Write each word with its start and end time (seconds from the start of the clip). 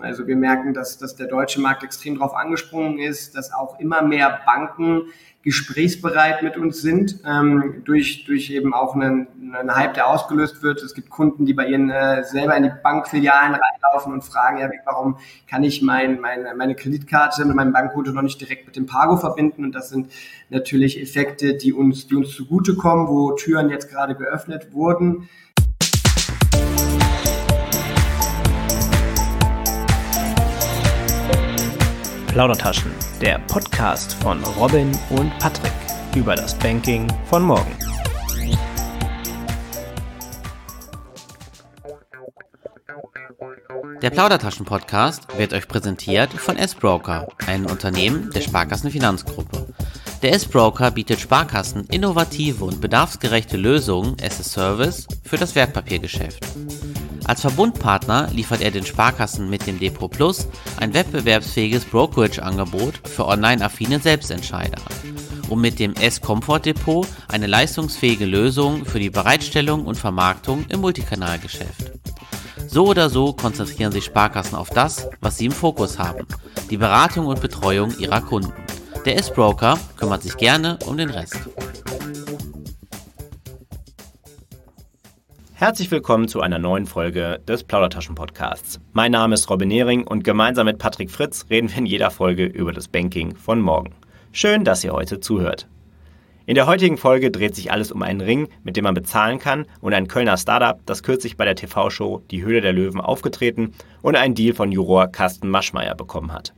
Also 0.00 0.26
wir 0.26 0.36
merken, 0.36 0.74
dass, 0.74 0.98
dass 0.98 1.16
der 1.16 1.26
deutsche 1.26 1.60
Markt 1.60 1.82
extrem 1.82 2.18
darauf 2.18 2.34
angesprungen 2.34 2.98
ist, 2.98 3.36
dass 3.36 3.52
auch 3.52 3.80
immer 3.80 4.02
mehr 4.02 4.40
Banken 4.46 5.02
gesprächsbereit 5.42 6.42
mit 6.42 6.56
uns 6.56 6.82
sind, 6.82 7.20
ähm, 7.24 7.82
durch, 7.84 8.24
durch 8.26 8.50
eben 8.50 8.74
auch 8.74 8.94
einen, 8.94 9.28
einen 9.54 9.74
Hype, 9.74 9.94
der 9.94 10.08
ausgelöst 10.08 10.62
wird. 10.62 10.82
Es 10.82 10.94
gibt 10.94 11.10
Kunden, 11.10 11.46
die 11.46 11.54
bei 11.54 11.66
ihnen 11.66 11.90
äh, 11.90 12.24
selber 12.24 12.56
in 12.56 12.64
die 12.64 12.72
Bankfilialen 12.82 13.54
reinlaufen 13.54 14.12
und 14.12 14.24
fragen, 14.24 14.58
ja, 14.58 14.68
warum 14.84 15.16
kann 15.48 15.62
ich 15.62 15.80
mein, 15.80 16.20
meine, 16.20 16.54
meine 16.54 16.74
Kreditkarte 16.74 17.44
mit 17.44 17.56
meinem 17.56 17.72
Bankkonto 17.72 18.12
noch 18.12 18.22
nicht 18.22 18.40
direkt 18.40 18.66
mit 18.66 18.76
dem 18.76 18.86
Pago 18.86 19.16
verbinden? 19.16 19.64
Und 19.64 19.74
das 19.74 19.90
sind 19.90 20.12
natürlich 20.50 21.00
Effekte, 21.00 21.54
die 21.54 21.72
uns, 21.72 22.08
die 22.08 22.16
uns 22.16 22.32
zugutekommen, 22.32 23.06
wo 23.06 23.32
Türen 23.32 23.70
jetzt 23.70 23.88
gerade 23.88 24.16
geöffnet 24.16 24.72
wurden. 24.72 25.28
Plaudertaschen, 32.38 32.92
der 33.20 33.40
Podcast 33.48 34.14
von 34.22 34.40
Robin 34.44 34.96
und 35.10 35.36
Patrick 35.40 35.72
über 36.14 36.36
das 36.36 36.56
Banking 36.56 37.12
von 37.24 37.42
morgen. 37.42 37.76
Der 44.00 44.10
Plaudertaschen-Podcast 44.10 45.36
wird 45.36 45.52
euch 45.52 45.66
präsentiert 45.66 46.32
von 46.32 46.56
S-Broker, 46.56 47.26
einem 47.48 47.66
Unternehmen 47.66 48.30
der 48.30 48.42
Sparkassenfinanzgruppe. 48.42 49.74
Der 50.22 50.32
S-Broker 50.32 50.92
bietet 50.92 51.18
Sparkassen 51.18 51.86
innovative 51.86 52.64
und 52.64 52.80
bedarfsgerechte 52.80 53.56
Lösungen 53.56 54.16
as 54.22 54.38
a 54.38 54.44
Service 54.44 55.08
für 55.24 55.38
das 55.38 55.56
Wertpapiergeschäft. 55.56 56.44
Als 57.28 57.42
Verbundpartner 57.42 58.30
liefert 58.32 58.62
er 58.62 58.70
den 58.70 58.86
Sparkassen 58.86 59.50
mit 59.50 59.66
dem 59.66 59.78
Depot 59.78 60.10
Plus 60.10 60.48
ein 60.80 60.94
wettbewerbsfähiges 60.94 61.84
Brokerage-Angebot 61.84 63.06
für 63.06 63.26
online-affine 63.26 64.00
Selbstentscheider 64.00 64.80
und 65.50 65.60
mit 65.60 65.78
dem 65.78 65.92
S-Comfort 65.92 66.60
Depot 66.60 67.06
eine 67.28 67.46
leistungsfähige 67.46 68.24
Lösung 68.24 68.86
für 68.86 68.98
die 68.98 69.10
Bereitstellung 69.10 69.84
und 69.84 69.96
Vermarktung 69.96 70.64
im 70.70 70.80
Multikanalgeschäft. 70.80 71.92
So 72.66 72.86
oder 72.86 73.10
so 73.10 73.34
konzentrieren 73.34 73.92
sich 73.92 74.06
Sparkassen 74.06 74.56
auf 74.56 74.70
das, 74.70 75.06
was 75.20 75.36
sie 75.36 75.46
im 75.46 75.52
Fokus 75.52 75.98
haben, 75.98 76.26
die 76.70 76.78
Beratung 76.78 77.26
und 77.26 77.42
Betreuung 77.42 77.94
ihrer 77.98 78.22
Kunden. 78.22 78.54
Der 79.04 79.16
S-Broker 79.18 79.78
kümmert 79.98 80.22
sich 80.22 80.38
gerne 80.38 80.78
um 80.86 80.96
den 80.96 81.10
Rest. 81.10 81.36
Herzlich 85.60 85.90
willkommen 85.90 86.28
zu 86.28 86.40
einer 86.40 86.60
neuen 86.60 86.86
Folge 86.86 87.40
des 87.48 87.64
Plaudertaschen-Podcasts. 87.64 88.78
Mein 88.92 89.10
Name 89.10 89.34
ist 89.34 89.50
Robin 89.50 89.66
Nehring 89.66 90.06
und 90.06 90.22
gemeinsam 90.22 90.66
mit 90.66 90.78
Patrick 90.78 91.10
Fritz 91.10 91.46
reden 91.50 91.68
wir 91.68 91.78
in 91.78 91.86
jeder 91.86 92.12
Folge 92.12 92.44
über 92.44 92.72
das 92.72 92.86
Banking 92.86 93.34
von 93.34 93.60
morgen. 93.60 93.92
Schön, 94.30 94.62
dass 94.62 94.84
ihr 94.84 94.92
heute 94.92 95.18
zuhört. 95.18 95.66
In 96.46 96.54
der 96.54 96.68
heutigen 96.68 96.96
Folge 96.96 97.32
dreht 97.32 97.56
sich 97.56 97.72
alles 97.72 97.90
um 97.90 98.02
einen 98.02 98.20
Ring, 98.20 98.46
mit 98.62 98.76
dem 98.76 98.84
man 98.84 98.94
bezahlen 98.94 99.40
kann 99.40 99.66
und 99.80 99.94
ein 99.94 100.06
Kölner 100.06 100.36
Startup, 100.36 100.78
das 100.86 101.02
kürzlich 101.02 101.36
bei 101.36 101.44
der 101.44 101.56
TV-Show 101.56 102.22
Die 102.30 102.44
Höhle 102.44 102.60
der 102.60 102.72
Löwen 102.72 103.00
aufgetreten 103.00 103.74
und 104.00 104.14
einen 104.14 104.36
Deal 104.36 104.54
von 104.54 104.70
Juror 104.70 105.08
Carsten 105.08 105.50
Maschmeyer 105.50 105.96
bekommen 105.96 106.32
hat. 106.32 106.54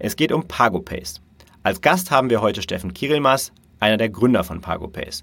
Es 0.00 0.16
geht 0.16 0.32
um 0.32 0.48
PagoPace. 0.48 1.20
Als 1.62 1.80
Gast 1.80 2.10
haben 2.10 2.30
wir 2.30 2.40
heute 2.40 2.62
Steffen 2.62 2.94
Kirilmas, 2.94 3.52
einer 3.78 3.96
der 3.96 4.08
Gründer 4.08 4.42
von 4.42 4.60
PagoPace. 4.60 5.22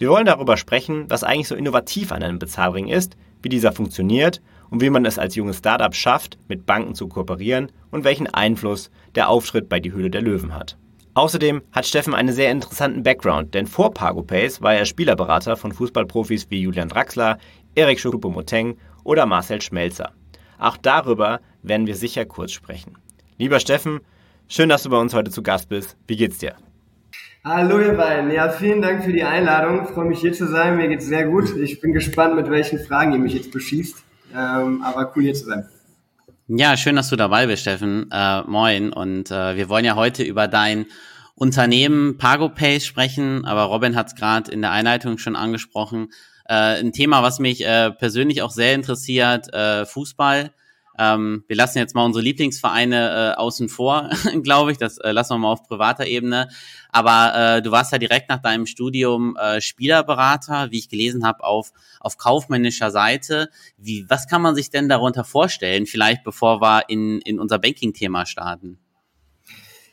Wir 0.00 0.08
wollen 0.08 0.24
darüber 0.24 0.56
sprechen, 0.56 1.04
was 1.10 1.24
eigentlich 1.24 1.48
so 1.48 1.54
innovativ 1.54 2.10
an 2.10 2.22
einem 2.22 2.38
Bezahlring 2.38 2.88
ist, 2.88 3.18
wie 3.42 3.50
dieser 3.50 3.70
funktioniert 3.70 4.40
und 4.70 4.80
wie 4.80 4.88
man 4.88 5.04
es 5.04 5.18
als 5.18 5.34
junges 5.34 5.58
Startup 5.58 5.94
schafft, 5.94 6.38
mit 6.48 6.64
Banken 6.64 6.94
zu 6.94 7.06
kooperieren 7.06 7.70
und 7.90 8.02
welchen 8.02 8.26
Einfluss 8.26 8.90
der 9.14 9.28
Auftritt 9.28 9.68
bei 9.68 9.78
die 9.78 9.92
Höhle 9.92 10.08
der 10.08 10.22
Löwen 10.22 10.54
hat. 10.54 10.78
Außerdem 11.12 11.60
hat 11.72 11.84
Steffen 11.84 12.14
einen 12.14 12.32
sehr 12.32 12.50
interessanten 12.50 13.02
Background, 13.02 13.52
denn 13.52 13.66
vor 13.66 13.92
PagoPace 13.92 14.62
war 14.62 14.72
er 14.72 14.86
Spielerberater 14.86 15.54
von 15.54 15.72
Fußballprofis 15.72 16.46
wie 16.48 16.62
Julian 16.62 16.88
Draxler, 16.88 17.36
Erik 17.74 17.98
Choupo-Moteng 17.98 18.78
oder 19.04 19.26
Marcel 19.26 19.60
Schmelzer. 19.60 20.12
Auch 20.58 20.78
darüber 20.78 21.40
werden 21.62 21.86
wir 21.86 21.94
sicher 21.94 22.24
kurz 22.24 22.52
sprechen. 22.52 22.96
Lieber 23.36 23.60
Steffen, 23.60 24.00
schön, 24.48 24.70
dass 24.70 24.84
du 24.84 24.88
bei 24.88 24.96
uns 24.98 25.12
heute 25.12 25.30
zu 25.30 25.42
Gast 25.42 25.68
bist. 25.68 25.98
Wie 26.06 26.16
geht's 26.16 26.38
dir? 26.38 26.54
Hallo 27.42 27.80
ihr 27.80 27.94
beiden. 27.94 28.30
Ja, 28.30 28.50
vielen 28.50 28.82
Dank 28.82 29.02
für 29.02 29.14
die 29.14 29.24
Einladung. 29.24 29.84
Ich 29.84 29.94
freue 29.94 30.04
mich 30.04 30.20
hier 30.20 30.34
zu 30.34 30.46
sein. 30.46 30.76
Mir 30.76 30.88
geht's 30.88 31.06
sehr 31.06 31.24
gut. 31.24 31.56
Ich 31.56 31.80
bin 31.80 31.94
gespannt, 31.94 32.36
mit 32.36 32.50
welchen 32.50 32.78
Fragen 32.78 33.14
ihr 33.14 33.18
mich 33.18 33.32
jetzt 33.32 33.50
beschießt. 33.50 33.96
Ähm, 34.34 34.82
aber 34.82 35.10
cool 35.16 35.22
hier 35.22 35.32
zu 35.32 35.46
sein. 35.46 35.66
Ja, 36.48 36.76
schön, 36.76 36.96
dass 36.96 37.08
du 37.08 37.16
dabei 37.16 37.46
bist, 37.46 37.62
Steffen. 37.62 38.10
Äh, 38.12 38.42
moin. 38.42 38.92
Und 38.92 39.30
äh, 39.30 39.56
wir 39.56 39.70
wollen 39.70 39.86
ja 39.86 39.96
heute 39.96 40.22
über 40.22 40.48
dein 40.48 40.84
Unternehmen 41.34 42.18
PagoPace 42.18 42.84
sprechen, 42.84 43.46
aber 43.46 43.62
Robin 43.62 43.96
hat 43.96 44.08
es 44.08 44.16
gerade 44.16 44.50
in 44.50 44.60
der 44.60 44.72
Einleitung 44.72 45.16
schon 45.16 45.34
angesprochen. 45.34 46.08
Äh, 46.44 46.80
ein 46.80 46.92
Thema, 46.92 47.22
was 47.22 47.38
mich 47.38 47.64
äh, 47.64 47.90
persönlich 47.90 48.42
auch 48.42 48.50
sehr 48.50 48.74
interessiert, 48.74 49.50
äh, 49.54 49.86
Fußball. 49.86 50.50
Ähm, 51.00 51.44
wir 51.48 51.56
lassen 51.56 51.78
jetzt 51.78 51.94
mal 51.94 52.04
unsere 52.04 52.22
Lieblingsvereine 52.22 53.32
äh, 53.34 53.38
außen 53.38 53.70
vor, 53.70 54.10
glaube 54.42 54.72
ich. 54.72 54.78
Das 54.78 54.98
äh, 54.98 55.12
lassen 55.12 55.32
wir 55.32 55.38
mal 55.38 55.52
auf 55.52 55.62
privater 55.62 56.06
Ebene. 56.06 56.48
Aber 56.90 57.56
äh, 57.56 57.62
du 57.62 57.70
warst 57.70 57.92
ja 57.92 57.98
direkt 57.98 58.28
nach 58.28 58.42
deinem 58.42 58.66
Studium 58.66 59.34
äh, 59.36 59.62
Spielerberater, 59.62 60.70
wie 60.70 60.78
ich 60.78 60.90
gelesen 60.90 61.24
habe, 61.24 61.42
auf, 61.42 61.72
auf 62.00 62.18
kaufmännischer 62.18 62.90
Seite. 62.90 63.48
Wie, 63.78 64.04
was 64.10 64.28
kann 64.28 64.42
man 64.42 64.54
sich 64.54 64.68
denn 64.68 64.90
darunter 64.90 65.24
vorstellen, 65.24 65.86
vielleicht 65.86 66.22
bevor 66.22 66.60
wir 66.60 66.84
in, 66.88 67.20
in 67.22 67.40
unser 67.40 67.58
Banking-Thema 67.58 68.26
starten? 68.26 68.78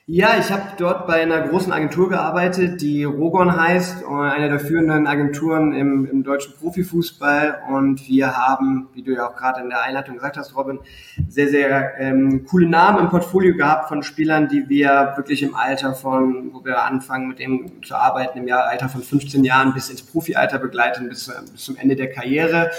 Ja, 0.10 0.40
ich 0.40 0.50
habe 0.54 0.64
dort 0.78 1.06
bei 1.06 1.22
einer 1.22 1.42
großen 1.50 1.74
Agentur 1.74 2.08
gearbeitet, 2.08 2.80
die 2.80 3.04
Rogon 3.04 3.54
heißt, 3.60 4.06
eine 4.06 4.48
der 4.48 4.62
führenden 4.62 5.06
Agenturen 5.06 5.74
im, 5.74 6.06
im 6.10 6.24
deutschen 6.24 6.54
Profifußball. 6.54 7.64
Und 7.70 8.08
wir 8.08 8.38
haben, 8.38 8.88
wie 8.94 9.04
du 9.04 9.12
ja 9.12 9.28
auch 9.28 9.36
gerade 9.36 9.60
in 9.60 9.68
der 9.68 9.82
Einleitung 9.82 10.16
gesagt 10.16 10.38
hast, 10.38 10.56
Robin, 10.56 10.80
sehr, 11.28 11.50
sehr 11.50 12.00
ähm, 12.00 12.46
coole 12.46 12.70
Namen 12.70 13.00
im 13.00 13.10
Portfolio 13.10 13.54
gehabt 13.58 13.90
von 13.90 14.02
Spielern, 14.02 14.48
die 14.48 14.70
wir 14.70 15.12
wirklich 15.18 15.44
im 15.44 15.56
Alter 15.56 15.94
von, 15.94 16.54
wo 16.54 16.64
wir 16.64 16.86
anfangen 16.86 17.28
mit 17.28 17.40
dem 17.40 17.84
zu 17.84 17.94
arbeiten, 17.94 18.38
im 18.38 18.48
Jahr, 18.48 18.64
Alter 18.64 18.88
von 18.88 19.04
15 19.04 19.44
Jahren 19.44 19.74
bis 19.74 19.90
ins 19.90 20.04
Profialter 20.04 20.58
begleiten, 20.58 21.10
bis, 21.10 21.30
bis 21.52 21.66
zum 21.66 21.76
Ende 21.76 21.98
der 21.98 22.10
Karriere. 22.10 22.72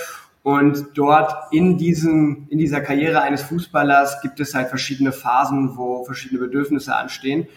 Und 0.43 0.87
dort 0.94 1.53
in 1.53 1.76
diesem, 1.78 2.47
in 2.49 2.59
dieser 2.59 2.81
Karriere 2.81 3.22
eines 3.22 3.43
Fußballers 3.43 4.22
gibt 4.22 4.41
es 4.41 4.54
halt 4.54 4.69
verschiedene 4.69 5.12
Phasen, 5.12 5.76
wo 5.76 6.04
verschiedene 6.04 6.41
Bedürfnisse 6.41 6.94
anstehen. 6.94 7.49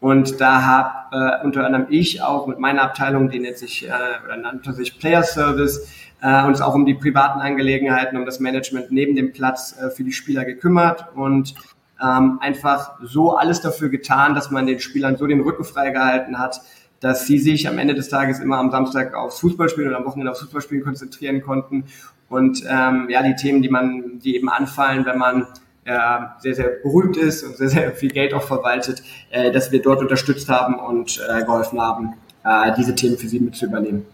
Und 0.00 0.40
da 0.40 0.62
habe 0.62 1.16
äh, 1.16 1.44
unter 1.44 1.66
anderem 1.66 1.86
ich 1.90 2.22
auch 2.22 2.46
mit 2.46 2.60
meiner 2.60 2.82
Abteilung, 2.82 3.30
die 3.30 3.40
nennt 3.40 3.58
sich, 3.58 3.88
äh, 3.88 3.90
oder 4.24 4.36
nannte 4.36 4.72
sich 4.72 4.98
Player 4.98 5.24
Service, 5.24 5.92
äh, 6.22 6.44
uns 6.44 6.60
auch 6.60 6.74
um 6.74 6.86
die 6.86 6.94
privaten 6.94 7.40
Angelegenheiten, 7.40 8.16
um 8.16 8.24
das 8.24 8.38
Management 8.38 8.92
neben 8.92 9.16
dem 9.16 9.32
Platz 9.32 9.76
äh, 9.76 9.90
für 9.90 10.04
die 10.04 10.12
Spieler 10.12 10.44
gekümmert 10.44 11.06
und 11.16 11.54
ähm, 12.00 12.38
einfach 12.40 12.98
so 13.02 13.36
alles 13.36 13.60
dafür 13.60 13.88
getan, 13.88 14.36
dass 14.36 14.52
man 14.52 14.66
den 14.66 14.78
Spielern 14.78 15.16
so 15.16 15.26
den 15.26 15.40
Rücken 15.40 15.64
freigehalten 15.64 16.38
hat, 16.38 16.60
dass 17.00 17.26
sie 17.26 17.38
sich 17.38 17.68
am 17.68 17.78
Ende 17.78 17.94
des 17.94 18.08
Tages 18.08 18.38
immer 18.38 18.58
am 18.58 18.70
Samstag 18.70 19.14
aufs 19.14 19.40
Fußballspielen 19.40 19.90
oder 19.90 19.98
am 19.98 20.04
Wochenende 20.04 20.30
aufs 20.30 20.40
Fußballspielen 20.40 20.84
konzentrieren 20.84 21.42
konnten 21.42 21.84
und 22.28 22.62
ähm, 22.68 23.08
ja, 23.08 23.22
die 23.22 23.34
Themen, 23.34 23.62
die 23.62 23.68
man, 23.68 24.18
die 24.20 24.36
eben 24.36 24.48
anfallen, 24.48 25.06
wenn 25.06 25.18
man 25.18 25.46
äh, 25.84 26.18
sehr, 26.40 26.54
sehr 26.54 26.68
berühmt 26.82 27.16
ist 27.16 27.42
und 27.42 27.56
sehr, 27.56 27.70
sehr 27.70 27.92
viel 27.92 28.10
Geld 28.10 28.34
auch 28.34 28.42
verwaltet, 28.42 29.02
äh, 29.30 29.50
dass 29.50 29.72
wir 29.72 29.80
dort 29.80 30.00
unterstützt 30.00 30.48
haben 30.48 30.74
und 30.74 31.20
äh, 31.28 31.44
geholfen 31.44 31.80
haben, 31.80 32.14
äh, 32.44 32.72
diese 32.76 32.94
Themen 32.94 33.16
für 33.16 33.28
sie 33.28 33.40
mit 33.40 33.56
zu 33.56 33.66
übernehmen. 33.66 34.04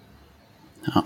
Ja. 0.86 1.03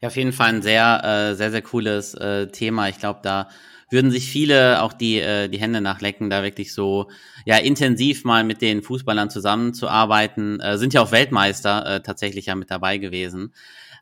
ja, 0.00 0.08
auf 0.08 0.16
jeden 0.16 0.32
Fall 0.32 0.48
ein 0.48 0.62
sehr, 0.62 1.04
äh, 1.04 1.34
sehr, 1.34 1.50
sehr 1.50 1.62
cooles 1.62 2.14
äh, 2.14 2.46
Thema. 2.46 2.88
Ich 2.88 2.98
glaube, 2.98 3.20
da 3.22 3.48
würden 3.90 4.10
sich 4.10 4.30
viele 4.30 4.82
auch 4.82 4.92
die, 4.92 5.18
äh, 5.18 5.48
die 5.48 5.58
Hände 5.58 5.80
nachlecken, 5.80 6.30
da 6.30 6.42
wirklich 6.42 6.72
so 6.72 7.08
ja 7.44 7.56
intensiv 7.56 8.24
mal 8.24 8.44
mit 8.44 8.62
den 8.62 8.82
Fußballern 8.82 9.30
zusammenzuarbeiten. 9.30 10.60
Äh, 10.60 10.78
sind 10.78 10.94
ja 10.94 11.02
auch 11.02 11.12
Weltmeister 11.12 11.96
äh, 11.96 12.00
tatsächlich 12.00 12.46
ja 12.46 12.54
mit 12.54 12.70
dabei 12.70 12.98
gewesen. 12.98 13.52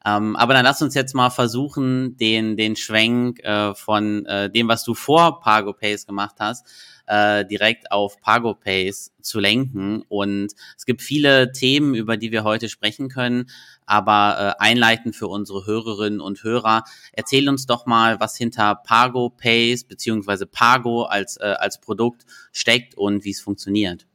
Ähm, 0.05 0.37
aber 0.37 0.55
dann 0.55 0.65
lass 0.65 0.83
uns 0.83 0.95
jetzt 0.95 1.15
mal 1.15 1.31
versuchen, 1.31 2.17
den, 2.17 2.57
den 2.57 2.77
Schwenk 2.77 3.41
äh, 3.41 3.75
von 3.75 4.25
äh, 4.27 4.51
dem, 4.51 4.69
was 4.69 4.85
du 4.85 4.95
vor 4.95 5.41
PagoPace 5.41 6.07
gemacht 6.07 6.37
hast, 6.39 6.67
äh, 7.07 7.45
direkt 7.45 7.91
auf 7.91 8.21
PagoPace 8.21 9.13
zu 9.21 9.41
lenken. 9.41 10.03
Und 10.09 10.53
es 10.77 10.87
gibt 10.87 11.03
viele 11.03 11.53
Themen, 11.53 11.95
über 11.95 12.17
die 12.17 12.33
wir 12.33 12.45
heute 12.45 12.69
sprechen 12.69 13.09
können, 13.09 13.51
aber 13.87 14.57
äh, 14.59 14.63
einleitend 14.63 15.17
für 15.17 15.29
unsere 15.29 15.67
Hörerinnen 15.67 16.21
und 16.21 16.43
Hörer. 16.43 16.85
Erzähl 17.13 17.49
uns 17.49 17.67
doch 17.67 17.87
mal, 17.87 18.21
was 18.21 18.37
hinter 18.37 18.77
PagoPace 18.77 19.85
beziehungsweise 19.85 20.47
Pago 20.47 21.05
als, 21.05 21.37
äh, 21.39 21.55
als 21.59 21.81
Produkt 21.81 22.25
steckt 22.53 22.95
und 22.97 23.25
wie 23.25 23.31
es 23.31 23.41
funktioniert. 23.41 24.08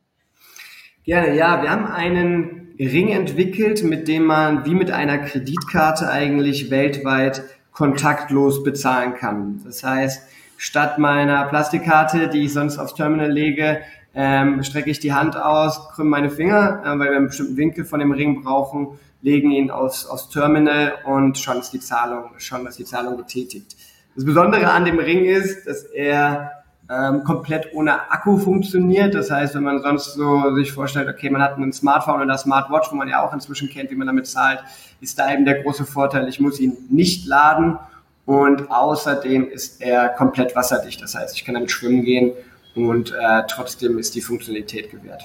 Gerne, 1.05 1.35
ja. 1.35 1.61
Wir 1.61 1.69
haben 1.69 1.85
einen 1.85 2.73
Ring 2.79 3.09
entwickelt, 3.09 3.83
mit 3.83 4.07
dem 4.07 4.23
man 4.23 4.65
wie 4.65 4.73
mit 4.73 4.89
einer 4.89 5.17
Kreditkarte 5.17 6.09
eigentlich 6.09 6.71
weltweit 6.71 7.44
kontaktlos 7.73 8.63
bezahlen 8.63 9.13
kann. 9.15 9.61
Das 9.65 9.83
heißt, 9.83 10.23
statt 10.55 11.00
meiner 11.00 11.44
Plastikkarte, 11.45 12.29
die 12.29 12.45
ich 12.45 12.53
sonst 12.53 12.77
aufs 12.77 12.95
Terminal 12.95 13.29
lege, 13.29 13.81
ähm, 14.15 14.63
strecke 14.63 14.91
ich 14.91 15.00
die 15.00 15.11
Hand 15.11 15.35
aus, 15.35 15.89
krümme 15.89 16.09
meine 16.09 16.29
Finger, 16.29 16.81
äh, 16.85 17.00
weil 17.00 17.09
wir 17.09 17.17
einen 17.17 17.27
bestimmten 17.27 17.57
Winkel 17.57 17.83
von 17.83 18.00
dem 18.00 18.11
Ring 18.13 18.41
brauchen, 18.41 19.00
legen 19.21 19.51
ihn 19.51 19.71
aufs, 19.71 20.05
aufs 20.05 20.29
Terminal 20.29 20.94
und 21.05 21.38
schon 21.38 21.57
ist 21.59 21.71
die 21.71 21.79
Zahlung, 21.79 22.29
schon 22.38 22.65
ist 22.65 22.79
die 22.79 22.85
Zahlung 22.85 23.17
getätigt. 23.17 23.75
Das 24.15 24.23
Besondere 24.23 24.71
an 24.71 24.85
dem 24.85 25.00
Ring 25.00 25.25
ist, 25.25 25.67
dass 25.67 25.83
er 25.83 26.62
ähm, 26.94 27.24
komplett 27.24 27.74
ohne 27.74 28.12
Akku 28.12 28.38
funktioniert. 28.38 29.16
Das 29.16 29.31
heißt, 29.31 29.56
wenn 29.56 29.63
man 29.63 29.81
sonst 29.81 30.13
so 30.13 30.56
sich 30.56 30.72
vorstellt, 30.72 31.07
okay, 31.10 31.30
man 31.30 31.42
hat 31.42 31.57
ein 31.57 31.74
Smartphone 31.74 32.22
oder 32.22 32.38
Smartwatch, 32.38 32.92
wo 32.92 32.95
man 32.95 33.07
ja 33.07 33.25
auch 33.25 33.34
inzwischen 33.34 33.69
kennt, 33.69 33.90
wie 33.92 33.95
man 33.95 34.07
damit 34.07 34.28
zahlt, 34.28 34.60
ist 35.01 35.18
da 35.18 35.31
eben 35.34 35.45
der 35.45 35.63
große 35.63 35.86
Vorteil, 35.86 36.28
ich 36.28 36.40
muss 36.40 36.60
ihn 36.60 36.78
nicht 36.90 37.25
laden 37.25 37.78
und 38.25 38.69
außerdem 38.72 39.50
ist 39.50 39.81
er 39.81 40.10
komplett 40.10 40.56
wasserdicht. 40.56 41.01
Das 41.01 41.16
heißt, 41.16 41.36
ich 41.36 41.45
kann 41.45 41.56
damit 41.56 41.72
schwimmen 41.72 42.04
gehen 42.04 42.31
und 42.75 43.12
äh, 43.12 43.44
trotzdem 43.48 43.98
ist 43.98 44.16
die 44.16 44.22
Funktionalität 44.22 44.92
gewährt. 44.92 45.24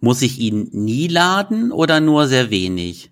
Muss 0.00 0.22
ich 0.22 0.38
ihn 0.38 0.68
nie 0.72 1.08
laden 1.08 1.72
oder 1.72 2.00
nur 2.00 2.26
sehr 2.26 2.50
wenig? 2.50 3.10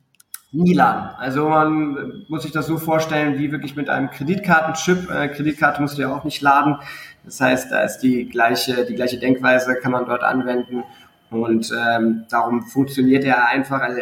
Nie 0.52 0.74
laden. 0.74 1.10
Also 1.18 1.48
man 1.48 2.24
muss 2.28 2.42
sich 2.44 2.52
das 2.52 2.66
so 2.66 2.78
vorstellen, 2.78 3.38
wie 3.38 3.50
wirklich 3.50 3.74
mit 3.74 3.88
einem 3.88 4.10
Kreditkartenchip. 4.10 5.10
Äh, 5.10 5.28
Kreditkarte 5.28 5.82
musst 5.82 5.98
du 5.98 6.02
ja 6.02 6.14
auch 6.14 6.22
nicht 6.22 6.40
laden. 6.42 6.76
Das 7.24 7.40
heißt, 7.40 7.72
da 7.72 7.82
ist 7.82 7.98
die 7.98 8.28
gleiche, 8.28 8.84
die 8.84 8.94
gleiche 8.94 9.18
Denkweise 9.18 9.76
kann 9.76 9.92
man 9.92 10.06
dort 10.06 10.22
anwenden. 10.22 10.84
Und 11.30 11.72
ähm, 11.72 12.24
darum 12.30 12.62
funktioniert 12.62 13.24
er 13.24 13.48
einfach. 13.48 13.80
Also 13.80 14.00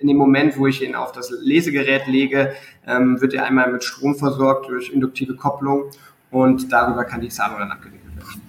in 0.00 0.08
dem 0.08 0.16
Moment, 0.16 0.56
wo 0.56 0.66
ich 0.66 0.82
ihn 0.82 0.94
auf 0.94 1.12
das 1.12 1.30
Lesegerät 1.30 2.06
lege, 2.06 2.52
ähm, 2.86 3.20
wird 3.20 3.34
er 3.34 3.44
einmal 3.44 3.70
mit 3.70 3.84
Strom 3.84 4.14
versorgt 4.14 4.68
durch 4.68 4.90
induktive 4.90 5.34
Kopplung 5.34 5.90
und 6.30 6.72
darüber 6.72 7.04
kann 7.04 7.20
die 7.20 7.28
Zahlung 7.28 7.58
dann 7.58 7.70
abgewickelt 7.70 8.16
werden. 8.16 8.40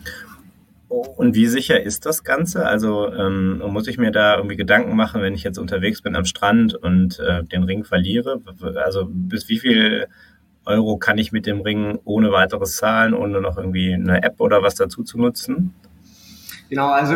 Und 0.88 1.36
wie 1.36 1.48
sicher 1.48 1.82
ist 1.82 2.06
das 2.06 2.24
Ganze? 2.24 2.66
Also 2.66 3.12
ähm, 3.14 3.62
muss 3.70 3.88
ich 3.88 3.98
mir 3.98 4.12
da 4.12 4.36
irgendwie 4.36 4.58
Gedanken 4.58 4.96
machen, 4.96 5.22
wenn 5.22 5.34
ich 5.34 5.44
jetzt 5.44 5.58
unterwegs 5.58 6.02
bin 6.02 6.16
am 6.16 6.26
Strand 6.26 6.76
und 6.76 7.20
äh, 7.20 7.44
den 7.46 7.64
Ring 7.64 7.86
verliere? 7.86 8.42
Also 8.76 9.08
bis 9.10 9.48
wie 9.48 9.60
viel 9.60 10.08
Euro 10.66 10.98
kann 10.98 11.18
ich 11.18 11.32
mit 11.32 11.46
dem 11.46 11.62
Ring 11.62 12.00
ohne 12.06 12.32
weiteres 12.32 12.78
zahlen, 12.78 13.14
ohne 13.14 13.42
noch 13.42 13.58
irgendwie 13.58 13.94
eine 13.94 14.24
App 14.24 14.40
oder 14.40 14.62
was 14.62 14.76
dazu 14.76 15.04
zu 15.04 15.18
nutzen? 15.18 15.74
Genau, 16.70 16.90
also 16.90 17.16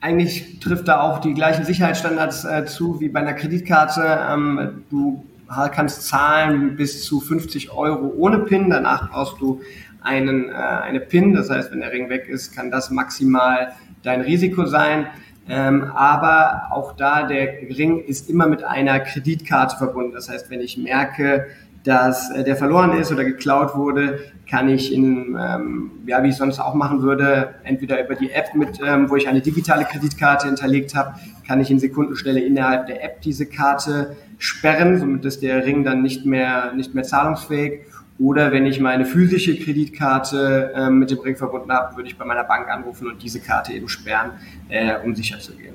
eigentlich 0.00 0.58
trifft 0.60 0.88
da 0.88 1.00
auch 1.00 1.20
die 1.20 1.34
gleichen 1.34 1.64
Sicherheitsstandards 1.64 2.44
äh, 2.44 2.64
zu 2.66 3.00
wie 3.00 3.08
bei 3.08 3.20
einer 3.20 3.34
Kreditkarte. 3.34 4.20
Ähm, 4.28 4.84
du 4.90 5.24
kannst 5.70 6.08
zahlen 6.08 6.76
bis 6.76 7.04
zu 7.04 7.20
50 7.20 7.72
Euro 7.72 8.12
ohne 8.16 8.38
PIN, 8.38 8.70
danach 8.70 9.10
brauchst 9.10 9.40
du 9.40 9.60
einen, 10.00 10.48
äh, 10.48 10.52
eine 10.52 11.00
PIN, 11.00 11.34
das 11.34 11.50
heißt, 11.50 11.70
wenn 11.72 11.80
der 11.80 11.92
Ring 11.92 12.08
weg 12.08 12.28
ist, 12.28 12.54
kann 12.54 12.70
das 12.70 12.90
maximal 12.90 13.72
dein 14.02 14.22
Risiko 14.22 14.66
sein. 14.66 15.06
Ähm, 15.48 15.84
aber 15.94 16.68
auch 16.70 16.92
da, 16.92 17.24
der 17.24 17.62
Ring 17.76 18.02
ist 18.04 18.30
immer 18.30 18.46
mit 18.46 18.62
einer 18.64 19.00
Kreditkarte 19.00 19.76
verbunden. 19.76 20.12
Das 20.12 20.28
heißt, 20.28 20.50
wenn 20.50 20.60
ich 20.60 20.78
merke, 20.78 21.46
dass 21.84 22.30
äh, 22.30 22.44
der 22.44 22.56
verloren 22.56 22.92
ist 22.98 23.12
oder 23.12 23.24
geklaut 23.24 23.74
wurde, 23.74 24.20
kann 24.48 24.68
ich 24.68 24.92
in, 24.92 25.36
ähm, 25.40 25.90
ja, 26.06 26.22
wie 26.22 26.28
ich 26.28 26.36
sonst 26.36 26.60
auch 26.60 26.74
machen 26.74 27.02
würde, 27.02 27.54
entweder 27.64 28.04
über 28.04 28.14
die 28.14 28.30
App 28.30 28.54
mit, 28.54 28.80
ähm, 28.84 29.10
wo 29.10 29.16
ich 29.16 29.28
eine 29.28 29.40
digitale 29.40 29.84
Kreditkarte 29.84 30.46
hinterlegt 30.46 30.94
habe, 30.94 31.14
kann 31.46 31.60
ich 31.60 31.70
in 31.70 31.78
Sekundenstelle 31.78 32.40
innerhalb 32.40 32.86
der 32.86 33.02
App 33.02 33.20
diese 33.22 33.46
Karte 33.46 34.16
sperren, 34.38 34.98
somit 34.98 35.24
ist 35.24 35.42
der 35.42 35.64
Ring 35.64 35.84
dann 35.84 36.02
nicht 36.02 36.24
mehr, 36.24 36.72
nicht 36.74 36.94
mehr 36.94 37.04
zahlungsfähig. 37.04 37.80
Oder 38.18 38.52
wenn 38.52 38.66
ich 38.66 38.78
meine 38.78 39.04
physische 39.04 39.58
Kreditkarte 39.58 40.72
äh, 40.74 40.90
mit 40.90 41.10
dem 41.10 41.18
Ring 41.18 41.34
verbunden 41.34 41.72
habe, 41.72 41.96
würde 41.96 42.08
ich 42.08 42.16
bei 42.16 42.24
meiner 42.24 42.44
Bank 42.44 42.68
anrufen 42.68 43.08
und 43.08 43.22
diese 43.22 43.40
Karte 43.40 43.72
eben 43.72 43.88
sperren, 43.88 44.32
äh, 44.68 44.96
um 45.02 45.14
sicher 45.14 45.38
zu 45.38 45.52
gehen. 45.56 45.74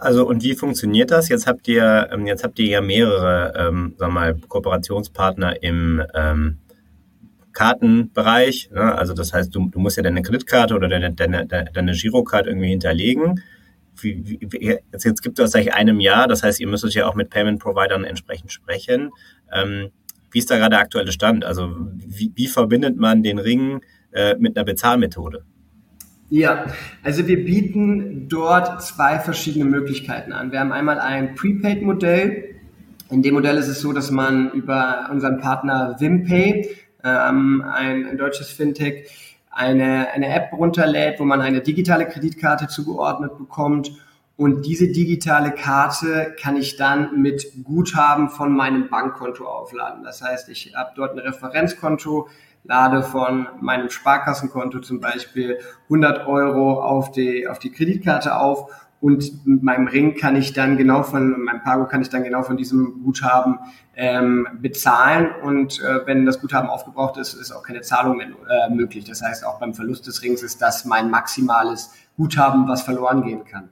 Also 0.00 0.26
und 0.26 0.42
wie 0.42 0.54
funktioniert 0.54 1.10
das? 1.10 1.28
Jetzt 1.28 1.46
habt 1.46 1.68
ihr 1.68 2.08
ähm, 2.12 2.26
jetzt 2.26 2.44
habt 2.44 2.58
ihr 2.58 2.66
ja 2.66 2.80
mehrere, 2.80 3.52
ähm, 3.56 3.94
sag 3.98 4.10
mal, 4.10 4.34
Kooperationspartner 4.48 5.62
im 5.62 6.02
ähm, 6.14 6.58
Kartenbereich. 7.52 8.70
Ne? 8.72 8.94
Also 8.94 9.14
das 9.14 9.32
heißt, 9.32 9.54
du, 9.54 9.68
du 9.68 9.78
musst 9.78 9.96
ja 9.96 10.02
deine 10.02 10.22
Kreditkarte 10.22 10.74
oder 10.74 10.88
deine, 10.88 11.12
deine, 11.12 11.46
deine 11.46 11.92
Girocard 11.92 12.46
irgendwie 12.46 12.68
hinterlegen. 12.68 13.42
Wie, 14.00 14.38
wie, 14.40 14.64
jetzt, 14.64 15.04
jetzt 15.04 15.22
gibt 15.22 15.38
es 15.38 15.44
das 15.44 15.52
seit 15.52 15.72
einem 15.72 16.00
Jahr, 16.00 16.26
das 16.26 16.42
heißt, 16.42 16.60
ihr 16.60 16.66
müsst 16.66 16.84
ja 16.94 17.06
auch 17.06 17.14
mit 17.14 17.28
Payment-Providern 17.28 18.04
entsprechend 18.04 18.50
sprechen. 18.50 19.10
Ähm, 19.52 19.90
wie 20.30 20.38
ist 20.38 20.50
da 20.50 20.56
gerade 20.56 20.70
der 20.70 20.80
aktuelle 20.80 21.12
Stand? 21.12 21.44
Also 21.44 21.70
wie, 21.94 22.32
wie 22.34 22.46
verbindet 22.46 22.96
man 22.96 23.22
den 23.22 23.38
Ring 23.38 23.82
äh, 24.12 24.34
mit 24.38 24.56
einer 24.56 24.64
Bezahlmethode? 24.64 25.44
Ja, 26.34 26.64
also 27.02 27.28
wir 27.28 27.44
bieten 27.44 28.26
dort 28.26 28.82
zwei 28.82 29.18
verschiedene 29.18 29.66
Möglichkeiten 29.66 30.32
an. 30.32 30.50
Wir 30.50 30.60
haben 30.60 30.72
einmal 30.72 30.98
ein 30.98 31.34
Prepaid-Modell. 31.34 32.54
In 33.10 33.20
dem 33.20 33.34
Modell 33.34 33.58
ist 33.58 33.68
es 33.68 33.82
so, 33.82 33.92
dass 33.92 34.10
man 34.10 34.50
über 34.52 35.10
unseren 35.10 35.40
Partner 35.40 35.96
Wimpay, 35.98 36.70
ähm, 37.04 37.62
ein, 37.70 38.06
ein 38.06 38.16
deutsches 38.16 38.48
Fintech, 38.48 39.10
eine, 39.50 40.08
eine 40.14 40.34
App 40.34 40.54
runterlädt, 40.54 41.20
wo 41.20 41.26
man 41.26 41.42
eine 41.42 41.60
digitale 41.60 42.08
Kreditkarte 42.08 42.66
zugeordnet 42.66 43.36
bekommt. 43.36 43.92
Und 44.38 44.64
diese 44.64 44.90
digitale 44.90 45.50
Karte 45.50 46.34
kann 46.40 46.56
ich 46.56 46.76
dann 46.76 47.20
mit 47.20 47.62
Guthaben 47.62 48.30
von 48.30 48.56
meinem 48.56 48.88
Bankkonto 48.88 49.44
aufladen. 49.44 50.02
Das 50.02 50.22
heißt, 50.22 50.48
ich 50.48 50.72
habe 50.74 50.92
dort 50.96 51.12
ein 51.12 51.18
Referenzkonto, 51.18 52.28
lade 52.64 53.02
von 53.02 53.48
meinem 53.60 53.90
Sparkassenkonto 53.90 54.80
zum 54.80 55.00
Beispiel 55.00 55.58
100 55.84 56.26
Euro 56.26 56.80
auf 56.80 57.10
die, 57.10 57.48
auf 57.48 57.58
die 57.58 57.70
Kreditkarte 57.70 58.36
auf 58.36 58.70
und 59.02 59.44
mit 59.44 59.64
meinem 59.64 59.88
Ring 59.88 60.14
kann 60.14 60.36
ich 60.36 60.52
dann 60.52 60.76
genau 60.76 61.02
von, 61.02 61.42
meinem 61.42 61.60
Pago 61.64 61.86
kann 61.86 62.02
ich 62.02 62.08
dann 62.08 62.22
genau 62.22 62.44
von 62.44 62.56
diesem 62.56 63.02
Guthaben 63.02 63.58
ähm, 63.96 64.46
bezahlen 64.60 65.28
und 65.42 65.80
äh, 65.80 66.06
wenn 66.06 66.24
das 66.24 66.40
Guthaben 66.40 66.70
aufgebraucht 66.70 67.16
ist, 67.16 67.34
ist 67.34 67.50
auch 67.50 67.64
keine 67.64 67.80
Zahlung 67.80 68.18
mehr 68.18 68.28
äh, 68.28 68.72
möglich. 68.72 69.04
Das 69.04 69.20
heißt, 69.20 69.44
auch 69.44 69.58
beim 69.58 69.74
Verlust 69.74 70.06
des 70.06 70.22
Rings 70.22 70.44
ist 70.44 70.62
das 70.62 70.84
mein 70.84 71.10
maximales 71.10 71.90
Guthaben, 72.16 72.68
was 72.68 72.82
verloren 72.82 73.24
gehen 73.24 73.44
kann. 73.44 73.70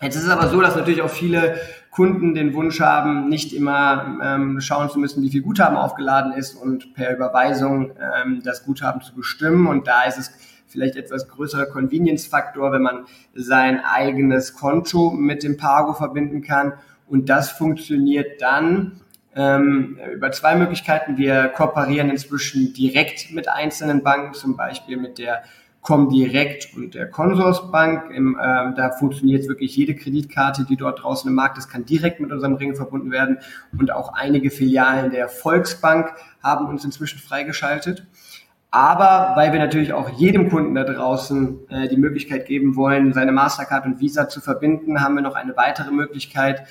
Jetzt 0.00 0.16
ist 0.16 0.24
es 0.24 0.30
aber 0.30 0.48
so, 0.48 0.60
dass 0.62 0.74
natürlich 0.74 1.02
auch 1.02 1.10
viele 1.10 1.60
Kunden 1.92 2.34
den 2.34 2.54
Wunsch 2.54 2.80
haben, 2.80 3.28
nicht 3.28 3.52
immer 3.52 4.18
ähm, 4.24 4.62
schauen 4.62 4.88
zu 4.88 4.98
müssen, 4.98 5.22
wie 5.22 5.28
viel 5.28 5.42
Guthaben 5.42 5.76
aufgeladen 5.76 6.32
ist 6.32 6.54
und 6.54 6.94
per 6.94 7.14
Überweisung 7.14 7.92
ähm, 8.00 8.40
das 8.42 8.64
Guthaben 8.64 9.02
zu 9.02 9.14
bestimmen. 9.14 9.66
Und 9.66 9.86
da 9.86 10.04
ist 10.04 10.18
es 10.18 10.32
vielleicht 10.66 10.96
etwas 10.96 11.28
größerer 11.28 11.66
Convenience-Faktor, 11.66 12.72
wenn 12.72 12.80
man 12.80 13.04
sein 13.34 13.82
eigenes 13.84 14.54
Konto 14.54 15.10
mit 15.10 15.42
dem 15.42 15.58
Pago 15.58 15.92
verbinden 15.92 16.40
kann. 16.40 16.72
Und 17.06 17.28
das 17.28 17.50
funktioniert 17.50 18.40
dann 18.40 19.02
ähm, 19.36 19.98
über 20.14 20.32
zwei 20.32 20.56
Möglichkeiten. 20.56 21.18
Wir 21.18 21.48
kooperieren 21.48 22.08
inzwischen 22.08 22.72
direkt 22.72 23.32
mit 23.32 23.50
einzelnen 23.50 24.02
Banken, 24.02 24.32
zum 24.32 24.56
Beispiel 24.56 24.96
mit 24.96 25.18
der 25.18 25.42
Comdirect 25.82 26.74
und 26.76 26.94
der 26.94 27.10
Consorsbank. 27.10 28.10
Im, 28.12 28.38
ähm, 28.42 28.74
da 28.76 28.92
funktioniert 28.92 29.48
wirklich 29.48 29.76
jede 29.76 29.94
Kreditkarte, 29.94 30.64
die 30.64 30.76
dort 30.76 31.02
draußen 31.02 31.28
im 31.28 31.34
Markt 31.34 31.58
ist, 31.58 31.68
kann 31.68 31.84
direkt 31.84 32.20
mit 32.20 32.32
unserem 32.32 32.54
Ring 32.54 32.76
verbunden 32.76 33.10
werden. 33.10 33.38
Und 33.78 33.92
auch 33.92 34.14
einige 34.14 34.50
Filialen 34.50 35.10
der 35.10 35.28
Volksbank 35.28 36.14
haben 36.42 36.66
uns 36.66 36.84
inzwischen 36.84 37.18
freigeschaltet. 37.18 38.06
Aber 38.70 39.36
weil 39.36 39.52
wir 39.52 39.58
natürlich 39.58 39.92
auch 39.92 40.08
jedem 40.08 40.48
Kunden 40.48 40.74
da 40.74 40.84
draußen 40.84 41.68
äh, 41.68 41.88
die 41.88 41.98
Möglichkeit 41.98 42.46
geben 42.46 42.74
wollen, 42.74 43.12
seine 43.12 43.32
Mastercard 43.32 43.84
und 43.84 44.00
Visa 44.00 44.28
zu 44.28 44.40
verbinden, 44.40 45.02
haben 45.02 45.14
wir 45.14 45.20
noch 45.20 45.34
eine 45.34 45.56
weitere 45.58 45.90
Möglichkeit, 45.90 46.62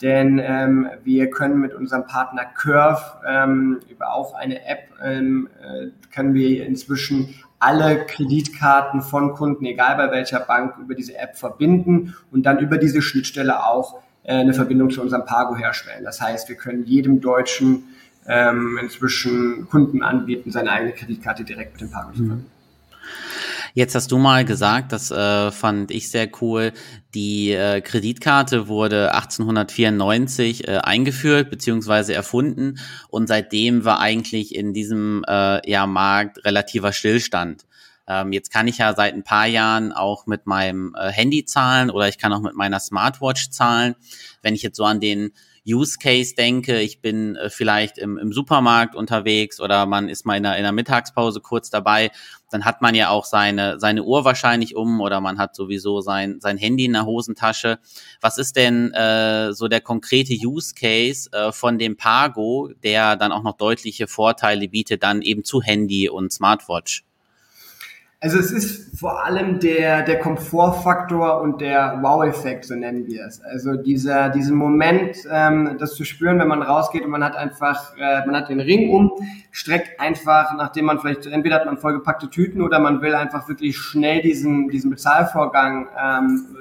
denn 0.00 0.38
ähm, 0.38 0.88
wir 1.02 1.30
können 1.30 1.58
mit 1.58 1.74
unserem 1.74 2.06
Partner 2.06 2.44
Curve 2.44 3.02
ähm, 3.26 3.80
über 3.90 4.14
auch 4.14 4.34
eine 4.34 4.64
App 4.66 4.90
ähm, 5.02 5.48
äh, 5.60 5.88
können 6.14 6.34
wir 6.34 6.64
inzwischen 6.64 7.34
alle 7.58 8.06
Kreditkarten 8.06 9.02
von 9.02 9.34
Kunden, 9.34 9.64
egal 9.64 9.96
bei 9.96 10.10
welcher 10.10 10.40
Bank, 10.40 10.76
über 10.78 10.94
diese 10.94 11.16
App 11.16 11.36
verbinden 11.36 12.14
und 12.30 12.44
dann 12.44 12.58
über 12.58 12.78
diese 12.78 13.02
Schnittstelle 13.02 13.64
auch 13.64 14.00
äh, 14.22 14.34
eine 14.34 14.54
Verbindung 14.54 14.90
zu 14.90 15.00
unserem 15.02 15.24
Pago 15.24 15.56
herstellen. 15.56 16.04
Das 16.04 16.20
heißt, 16.20 16.48
wir 16.48 16.56
können 16.56 16.84
jedem 16.84 17.20
Deutschen 17.20 17.84
ähm, 18.26 18.78
inzwischen 18.80 19.68
Kunden 19.68 20.02
anbieten, 20.02 20.50
seine 20.52 20.70
eigene 20.70 20.92
Kreditkarte 20.92 21.44
direkt 21.44 21.72
mit 21.72 21.80
dem 21.80 21.90
Pago 21.90 22.12
zu 22.12 22.18
verbinden. 22.18 22.50
Jetzt 23.78 23.94
hast 23.94 24.10
du 24.10 24.18
mal 24.18 24.44
gesagt, 24.44 24.90
das 24.90 25.12
äh, 25.12 25.52
fand 25.52 25.92
ich 25.92 26.10
sehr 26.10 26.28
cool. 26.40 26.72
Die 27.14 27.52
äh, 27.52 27.80
Kreditkarte 27.80 28.66
wurde 28.66 29.14
1894 29.14 30.66
äh, 30.66 30.78
eingeführt 30.78 31.48
bzw. 31.48 32.12
erfunden 32.12 32.80
und 33.08 33.28
seitdem 33.28 33.84
war 33.84 34.00
eigentlich 34.00 34.56
in 34.56 34.74
diesem 34.74 35.24
äh, 35.28 35.60
ja, 35.70 35.86
Markt 35.86 36.44
relativer 36.44 36.92
Stillstand. 36.92 37.66
Ähm, 38.08 38.32
jetzt 38.32 38.52
kann 38.52 38.66
ich 38.66 38.78
ja 38.78 38.96
seit 38.96 39.14
ein 39.14 39.22
paar 39.22 39.46
Jahren 39.46 39.92
auch 39.92 40.26
mit 40.26 40.48
meinem 40.48 40.96
äh, 40.98 41.12
Handy 41.12 41.44
zahlen 41.44 41.90
oder 41.90 42.08
ich 42.08 42.18
kann 42.18 42.32
auch 42.32 42.40
mit 42.40 42.56
meiner 42.56 42.80
Smartwatch 42.80 43.50
zahlen. 43.50 43.94
Wenn 44.42 44.56
ich 44.56 44.62
jetzt 44.62 44.76
so 44.76 44.86
an 44.86 44.98
den 44.98 45.30
Use 45.68 45.98
Case 45.98 46.34
denke, 46.34 46.80
ich 46.80 47.00
bin 47.00 47.36
äh, 47.36 47.50
vielleicht 47.50 47.98
im, 47.98 48.18
im 48.18 48.32
Supermarkt 48.32 48.94
unterwegs 48.94 49.60
oder 49.60 49.86
man 49.86 50.08
ist 50.08 50.24
mal 50.24 50.36
in 50.36 50.46
einer, 50.46 50.56
in 50.56 50.64
einer 50.64 50.72
Mittagspause 50.72 51.40
kurz 51.40 51.70
dabei, 51.70 52.10
dann 52.50 52.64
hat 52.64 52.80
man 52.80 52.94
ja 52.94 53.10
auch 53.10 53.24
seine, 53.24 53.78
seine 53.78 54.04
Uhr 54.04 54.24
wahrscheinlich 54.24 54.74
um 54.74 55.00
oder 55.00 55.20
man 55.20 55.38
hat 55.38 55.54
sowieso 55.54 56.00
sein, 56.00 56.40
sein 56.40 56.56
Handy 56.56 56.86
in 56.86 56.94
der 56.94 57.04
Hosentasche. 57.04 57.78
Was 58.20 58.38
ist 58.38 58.56
denn 58.56 58.92
äh, 58.92 59.52
so 59.52 59.68
der 59.68 59.80
konkrete 59.80 60.34
Use 60.34 60.74
Case 60.74 61.30
äh, 61.32 61.52
von 61.52 61.78
dem 61.78 61.96
Pago, 61.96 62.70
der 62.82 63.16
dann 63.16 63.32
auch 63.32 63.42
noch 63.42 63.56
deutliche 63.56 64.06
Vorteile 64.06 64.68
bietet, 64.68 65.02
dann 65.02 65.22
eben 65.22 65.44
zu 65.44 65.60
Handy 65.62 66.08
und 66.08 66.32
Smartwatch? 66.32 67.07
Also 68.20 68.40
es 68.40 68.50
ist 68.50 68.98
vor 68.98 69.24
allem 69.24 69.60
der, 69.60 70.02
der 70.02 70.18
Komfortfaktor 70.18 71.40
und 71.40 71.60
der 71.60 72.00
Wow-Effekt, 72.02 72.64
so 72.64 72.74
nennen 72.74 73.06
wir 73.06 73.24
es. 73.24 73.40
Also 73.40 73.76
dieser, 73.76 74.28
diesen 74.30 74.56
Moment, 74.56 75.18
ähm, 75.30 75.76
das 75.78 75.94
zu 75.94 76.04
spüren, 76.04 76.40
wenn 76.40 76.48
man 76.48 76.62
rausgeht 76.62 77.04
und 77.04 77.10
man 77.10 77.22
hat 77.22 77.36
einfach, 77.36 77.96
äh, 77.96 78.26
man 78.26 78.34
hat 78.34 78.48
den 78.48 78.58
Ring 78.58 78.90
um, 78.90 79.12
streckt 79.52 80.00
einfach, 80.00 80.52
nachdem 80.56 80.86
man 80.86 80.98
vielleicht, 80.98 81.26
entweder 81.26 81.54
hat 81.54 81.66
man 81.66 81.78
vollgepackte 81.78 82.28
Tüten 82.28 82.60
oder 82.60 82.80
man 82.80 83.02
will 83.02 83.14
einfach 83.14 83.48
wirklich 83.48 83.78
schnell 83.78 84.20
diesen, 84.20 84.68
diesen 84.68 84.90
Bezahlvorgang 84.90 85.86
ähm, 85.96 86.56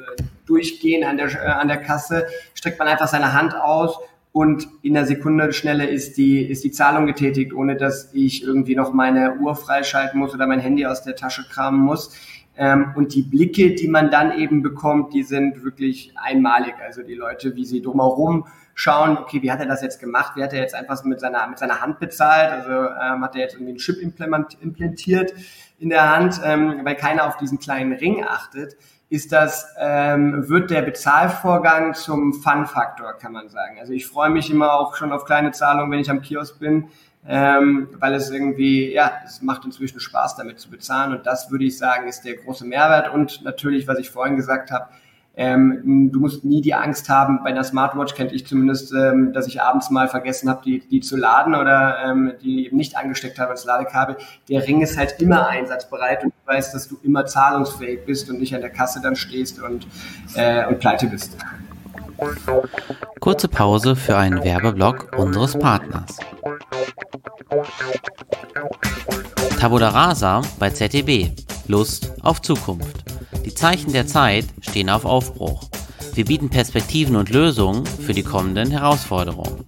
durchgehen 0.45 1.03
an 1.03 1.17
der, 1.17 1.31
äh, 1.43 1.47
an 1.47 1.67
der 1.67 1.77
Kasse, 1.77 2.27
streckt 2.53 2.77
man 2.77 2.87
einfach 2.87 3.07
seine 3.07 3.33
Hand 3.33 3.55
aus 3.55 3.97
und 4.37 4.67
in 4.83 4.93
der 4.93 5.07
Sekundenschnelle 5.07 5.87
ist 5.87 6.15
die, 6.15 6.45
ist 6.45 6.63
die 6.63 6.69
Zahlung 6.69 7.07
getätigt, 7.07 7.53
ohne 7.53 7.75
dass 7.75 8.13
ich 8.13 8.43
irgendwie 8.43 8.75
noch 8.75 8.93
meine 8.93 9.37
Uhr 9.37 9.55
freischalten 9.55 10.19
muss 10.19 10.31
oder 10.31 10.45
mein 10.45 10.59
Handy 10.59 10.85
aus 10.85 11.01
der 11.01 11.15
Tasche 11.15 11.43
kramen 11.49 11.79
muss. 11.79 12.15
Ähm, 12.55 12.93
und 12.95 13.15
die 13.15 13.23
Blicke, 13.23 13.73
die 13.73 13.87
man 13.87 14.11
dann 14.11 14.37
eben 14.37 14.61
bekommt, 14.61 15.15
die 15.15 15.23
sind 15.23 15.63
wirklich 15.63 16.13
einmalig. 16.23 16.75
Also 16.85 17.01
die 17.01 17.15
Leute, 17.15 17.55
wie 17.55 17.65
sie 17.65 17.81
drumherum 17.81 18.45
schauen, 18.75 19.17
okay, 19.17 19.41
wie 19.41 19.51
hat 19.51 19.59
er 19.59 19.65
das 19.65 19.81
jetzt 19.81 19.99
gemacht? 19.99 20.33
Wie 20.35 20.43
hat 20.43 20.53
er 20.53 20.61
jetzt 20.61 20.75
einfach 20.75 21.03
mit 21.03 21.19
seiner, 21.19 21.47
mit 21.47 21.57
seiner 21.57 21.81
Hand 21.81 21.97
bezahlt? 21.97 22.51
Also 22.51 22.71
ähm, 22.71 23.23
hat 23.23 23.33
er 23.33 23.41
jetzt 23.41 23.55
irgendwie 23.55 23.71
einen 23.71 23.79
Chip 23.79 23.99
implementiert 23.99 25.33
in 25.79 25.89
der 25.89 26.15
Hand, 26.15 26.39
ähm, 26.45 26.81
weil 26.83 26.95
keiner 26.95 27.25
auf 27.25 27.37
diesen 27.37 27.57
kleinen 27.57 27.93
Ring 27.93 28.23
achtet 28.23 28.75
ist 29.09 29.31
das, 29.31 29.73
ähm, 29.79 30.49
wird 30.49 30.69
der 30.69 30.81
Bezahlvorgang 30.81 31.93
zum 31.93 32.33
Fun-Faktor, 32.33 33.13
kann 33.13 33.31
man 33.31 33.49
sagen. 33.49 33.77
Also 33.79 33.93
ich 33.93 34.05
freue 34.05 34.29
mich 34.29 34.49
immer 34.49 34.73
auch 34.73 34.95
schon 34.95 35.13
auf 35.13 35.23
kleine 35.25 35.51
Zahlungen, 35.51 35.91
wenn 35.91 35.99
ich 35.99 36.09
am 36.09 36.21
Kiosk 36.21 36.59
bin, 36.59 36.89
ähm, 37.25 37.89
weil 37.99 38.13
es 38.13 38.29
irgendwie, 38.29 38.91
ja, 38.91 39.13
es 39.25 39.41
macht 39.41 39.63
inzwischen 39.63 39.99
Spaß, 40.01 40.35
damit 40.35 40.59
zu 40.59 40.69
bezahlen. 40.69 41.13
Und 41.13 41.25
das 41.25 41.49
würde 41.51 41.65
ich 41.65 41.77
sagen, 41.77 42.07
ist 42.07 42.25
der 42.25 42.35
große 42.35 42.65
Mehrwert. 42.65 43.13
Und 43.13 43.43
natürlich, 43.43 43.87
was 43.87 43.97
ich 43.97 44.09
vorhin 44.09 44.35
gesagt 44.35 44.71
habe, 44.71 44.89
ähm, 45.39 46.09
du 46.11 46.19
musst 46.19 46.43
nie 46.43 46.61
die 46.61 46.73
Angst 46.73 47.09
haben, 47.09 47.43
bei 47.43 47.51
einer 47.51 47.63
Smartwatch 47.63 48.15
kennt 48.15 48.33
ich 48.33 48.47
zumindest, 48.47 48.91
ähm, 48.91 49.33
dass 49.33 49.45
ich 49.45 49.61
abends 49.61 49.91
mal 49.91 50.07
vergessen 50.07 50.49
habe, 50.49 50.61
die, 50.65 50.79
die 50.79 50.99
zu 50.99 51.15
laden 51.15 51.53
oder 51.53 51.97
ähm, 52.03 52.33
die 52.41 52.65
eben 52.65 52.75
nicht 52.75 52.97
angesteckt 52.97 53.37
habe 53.37 53.51
als 53.51 53.63
Ladekabel. 53.63 54.17
Der 54.49 54.67
Ring 54.67 54.81
ist 54.81 54.97
halt 54.97 55.21
immer 55.21 55.47
einsatzbereit 55.47 56.23
und 56.23 56.33
du 56.33 56.51
weißt, 56.51 56.73
dass 56.73 56.87
du 56.87 56.97
immer 57.03 57.27
zahlungsfähig 57.27 58.03
bist 58.03 58.31
und 58.31 58.39
nicht 58.39 58.55
an 58.55 58.61
der 58.61 58.71
Kasse 58.71 58.99
dann 58.99 59.15
stehst 59.15 59.61
und, 59.61 59.87
äh, 60.33 60.65
und 60.65 60.79
pleite 60.79 61.05
bist. 61.05 61.37
Kurze 63.19 63.47
Pause 63.47 63.95
für 63.95 64.17
einen 64.17 64.43
Werbeblock 64.43 65.15
unseres 65.17 65.57
Partners. 65.57 66.17
Tabula 69.59 69.89
Rasa 69.89 70.41
bei 70.57 70.71
ZDB. 70.71 71.31
Lust 71.67 72.11
auf 72.23 72.41
Zukunft. 72.41 73.16
Die 73.47 73.53
Zeichen 73.53 73.93
der 73.93 74.05
Zeit 74.05 74.43
stehen 74.59 74.89
auf 74.89 75.05
Aufbruch. 75.05 75.69
Wir 76.15 76.25
bieten 76.25 76.49
Perspektiven 76.49 77.15
und 77.15 77.29
Lösungen 77.29 77.85
für 77.85 78.11
die 78.11 78.21
kommenden 78.21 78.71
Herausforderungen. 78.71 79.63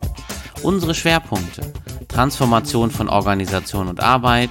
Unsere 0.64 0.94
Schwerpunkte 0.94 1.62
Transformation 2.10 2.92
von 2.92 3.08
Organisation 3.08 3.88
und 3.88 4.02
Arbeit, 4.02 4.50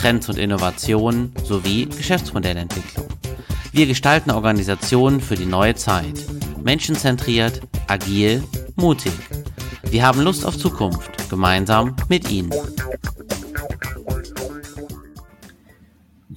Trends 0.00 0.28
und 0.28 0.38
Innovationen 0.38 1.32
sowie 1.42 1.86
Geschäftsmodellentwicklung. 1.86 3.08
Wir 3.72 3.86
gestalten 3.86 4.30
Organisationen 4.30 5.20
für 5.20 5.34
die 5.34 5.46
neue 5.46 5.74
Zeit. 5.74 6.14
Menschenzentriert, 6.62 7.60
agil, 7.88 8.44
mutig. 8.76 9.12
Wir 9.90 10.06
haben 10.06 10.22
Lust 10.22 10.46
auf 10.46 10.56
Zukunft, 10.56 11.28
gemeinsam 11.28 11.96
mit 12.08 12.30
Ihnen. 12.30 12.52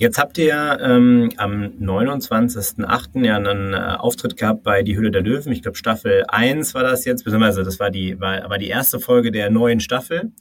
Jetzt 0.01 0.17
habt 0.17 0.39
ihr 0.39 0.79
ähm, 0.81 1.29
am 1.37 1.73
29.08. 1.79 3.23
ja 3.23 3.35
einen 3.35 3.75
äh, 3.75 3.97
Auftritt 3.99 4.35
gehabt 4.35 4.63
bei 4.63 4.81
Die 4.81 4.97
Hülle 4.97 5.11
der 5.11 5.21
Löwen. 5.21 5.53
Ich 5.53 5.61
glaube, 5.61 5.77
Staffel 5.77 6.23
1 6.27 6.73
war 6.73 6.81
das 6.81 7.05
jetzt, 7.05 7.23
beziehungsweise 7.23 7.63
das 7.63 7.79
war 7.79 7.91
die, 7.91 8.19
war, 8.19 8.49
war 8.49 8.57
die 8.57 8.69
erste 8.69 8.99
Folge 8.99 9.31
der 9.31 9.51
neuen 9.51 9.79
Staffel. 9.79 10.31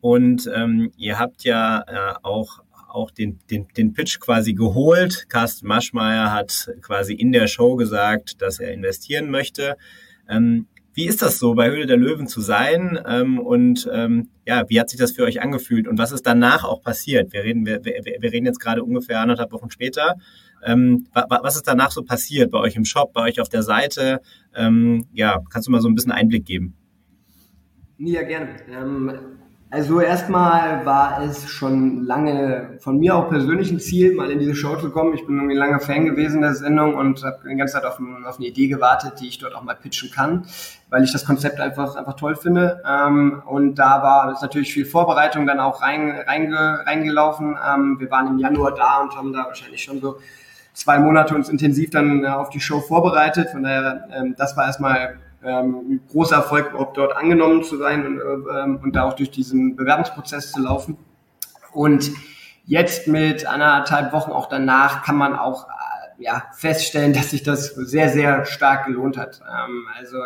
Und 0.00 0.48
ähm, 0.54 0.92
ihr 0.96 1.18
habt 1.18 1.42
ja 1.42 1.82
äh, 1.88 2.14
auch, 2.22 2.60
auch 2.88 3.10
den, 3.10 3.40
den, 3.50 3.66
den 3.76 3.92
Pitch 3.92 4.20
quasi 4.20 4.54
geholt. 4.54 5.28
Carsten 5.28 5.66
Maschmeyer 5.66 6.32
hat 6.32 6.70
quasi 6.80 7.14
in 7.14 7.32
der 7.32 7.48
Show 7.48 7.74
gesagt, 7.74 8.40
dass 8.40 8.60
er 8.60 8.72
investieren 8.72 9.32
möchte. 9.32 9.76
Ähm, 10.28 10.68
wie 10.94 11.06
ist 11.06 11.22
das 11.22 11.38
so, 11.38 11.54
bei 11.54 11.70
Höhle 11.70 11.86
der 11.86 11.96
Löwen 11.96 12.26
zu 12.26 12.40
sein? 12.40 12.98
Ähm, 13.06 13.38
und 13.38 13.88
ähm, 13.92 14.28
ja, 14.46 14.68
wie 14.68 14.78
hat 14.78 14.90
sich 14.90 14.98
das 14.98 15.12
für 15.12 15.24
euch 15.24 15.40
angefühlt? 15.40 15.88
Und 15.88 15.98
was 15.98 16.12
ist 16.12 16.26
danach 16.26 16.64
auch 16.64 16.82
passiert? 16.82 17.32
Wir 17.32 17.44
reden, 17.44 17.64
wir, 17.64 17.84
wir, 17.84 18.32
reden 18.32 18.46
jetzt 18.46 18.60
gerade 18.60 18.82
ungefähr 18.82 19.20
anderthalb 19.20 19.52
Wochen 19.52 19.70
später. 19.70 20.16
Ähm, 20.64 21.06
was 21.12 21.56
ist 21.56 21.66
danach 21.66 21.90
so 21.90 22.02
passiert 22.02 22.50
bei 22.50 22.58
euch 22.58 22.76
im 22.76 22.84
Shop, 22.84 23.12
bei 23.12 23.22
euch 23.22 23.40
auf 23.40 23.48
der 23.48 23.62
Seite? 23.62 24.20
Ähm, 24.54 25.06
ja, 25.12 25.42
kannst 25.50 25.68
du 25.68 25.72
mal 25.72 25.80
so 25.80 25.88
ein 25.88 25.94
bisschen 25.94 26.12
Einblick 26.12 26.44
geben? 26.44 26.74
Ja, 27.98 28.22
gerne. 28.22 28.56
Also 29.72 30.02
erstmal 30.02 30.84
war 30.84 31.22
es 31.22 31.48
schon 31.48 32.04
lange 32.04 32.76
von 32.80 32.98
mir 32.98 33.16
auch 33.16 33.30
persönlich 33.30 33.70
ein 33.70 33.80
Ziel, 33.80 34.14
mal 34.14 34.30
in 34.30 34.38
diese 34.38 34.54
Show 34.54 34.76
zu 34.76 34.90
kommen. 34.90 35.14
Ich 35.14 35.24
bin 35.24 35.36
irgendwie 35.36 35.56
lange 35.56 35.80
Fan 35.80 36.04
gewesen 36.04 36.42
der 36.42 36.52
Sendung 36.52 36.94
und 36.94 37.24
habe 37.24 37.38
die 37.50 37.56
ganze 37.56 37.72
Zeit 37.72 37.86
auf, 37.86 37.98
auf, 38.26 38.36
eine 38.36 38.46
Idee 38.48 38.68
gewartet, 38.68 39.14
die 39.20 39.28
ich 39.28 39.38
dort 39.38 39.54
auch 39.54 39.62
mal 39.62 39.74
pitchen 39.74 40.10
kann, 40.10 40.44
weil 40.90 41.04
ich 41.04 41.12
das 41.12 41.24
Konzept 41.24 41.58
einfach 41.58 41.96
einfach 41.96 42.16
toll 42.16 42.36
finde. 42.36 42.82
Ähm, 42.86 43.42
und 43.46 43.76
da 43.76 44.02
war 44.02 44.38
natürlich 44.42 44.74
viel 44.74 44.84
Vorbereitung 44.84 45.46
dann 45.46 45.58
auch 45.58 45.80
rein, 45.80 46.20
reinge, 46.26 46.82
reingelaufen. 46.84 47.56
Ähm, 47.56 47.96
wir 47.98 48.10
waren 48.10 48.26
im 48.26 48.38
Januar 48.38 48.74
da 48.74 49.00
und 49.00 49.16
haben 49.16 49.32
da 49.32 49.46
wahrscheinlich 49.46 49.82
schon 49.82 50.02
so 50.02 50.18
zwei 50.74 50.98
Monate 50.98 51.34
uns 51.34 51.48
intensiv 51.48 51.88
dann 51.88 52.24
äh, 52.24 52.28
auf 52.28 52.50
die 52.50 52.60
Show 52.60 52.80
vorbereitet. 52.80 53.48
Von 53.48 53.62
daher, 53.62 54.06
ähm, 54.12 54.34
das 54.36 54.54
war 54.54 54.66
erstmal 54.66 55.16
ähm, 55.44 56.00
großer 56.10 56.36
Erfolg, 56.36 56.70
überhaupt 56.70 56.96
dort 56.96 57.16
angenommen 57.16 57.62
zu 57.62 57.76
sein 57.76 58.06
und, 58.06 58.20
ähm, 58.20 58.80
und 58.82 58.94
da 58.94 59.04
auch 59.04 59.14
durch 59.14 59.30
diesen 59.30 59.76
Bewerbungsprozess 59.76 60.52
zu 60.52 60.60
laufen. 60.60 60.96
Und 61.72 62.10
jetzt 62.64 63.08
mit 63.08 63.46
anderthalb 63.46 64.12
Wochen 64.12 64.30
auch 64.30 64.48
danach 64.48 65.02
kann 65.02 65.16
man 65.16 65.34
auch 65.34 65.66
äh, 65.68 66.24
ja, 66.24 66.44
feststellen, 66.54 67.12
dass 67.14 67.30
sich 67.30 67.42
das 67.42 67.74
sehr, 67.74 68.08
sehr 68.08 68.44
stark 68.44 68.86
gelohnt 68.86 69.16
hat. 69.16 69.40
Ähm, 69.40 69.86
also 69.98 70.18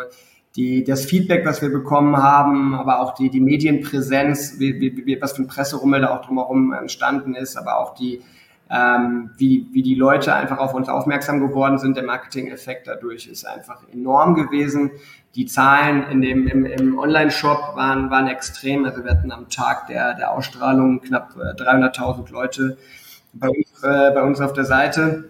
die, 0.55 0.83
das 0.83 1.05
Feedback, 1.05 1.45
was 1.45 1.61
wir 1.61 1.69
bekommen 1.69 2.17
haben, 2.17 2.73
aber 2.73 2.99
auch 2.99 3.13
die, 3.13 3.29
die 3.29 3.41
Medienpräsenz, 3.41 4.55
wie, 4.57 4.79
wie, 5.05 5.21
was 5.21 5.33
für 5.33 5.43
ein 5.43 5.47
Presserummel 5.47 6.01
da 6.01 6.17
auch 6.17 6.25
drumherum 6.25 6.73
entstanden 6.73 7.35
ist, 7.35 7.57
aber 7.57 7.77
auch 7.77 7.93
die, 7.93 8.21
ähm, 8.69 9.31
wie, 9.37 9.67
wie 9.71 9.81
die 9.81 9.95
Leute 9.95 10.33
einfach 10.33 10.57
auf 10.57 10.73
uns 10.73 10.89
aufmerksam 10.89 11.39
geworden 11.39 11.77
sind. 11.77 11.95
Der 11.95 12.03
Marketing-Effekt 12.03 12.87
dadurch 12.87 13.27
ist 13.27 13.45
einfach 13.45 13.81
enorm 13.91 14.35
gewesen. 14.35 14.91
Die 15.35 15.45
Zahlen 15.45 16.03
in 16.09 16.21
dem, 16.21 16.47
im, 16.47 16.65
im 16.65 16.97
Online-Shop 16.97 17.75
waren, 17.75 18.09
waren 18.09 18.27
extrem. 18.27 18.85
Also 18.85 19.03
wir 19.03 19.11
hatten 19.11 19.31
am 19.31 19.49
Tag 19.49 19.87
der, 19.87 20.15
der 20.15 20.31
Ausstrahlung 20.31 21.01
knapp 21.01 21.35
300.000 21.35 22.27
äh, 22.27 22.31
Leute 22.31 22.77
bei 23.33 23.49
uns, 23.49 23.83
äh, 23.83 24.11
bei 24.13 24.23
uns 24.23 24.41
auf 24.41 24.53
der 24.53 24.65
Seite. 24.65 25.29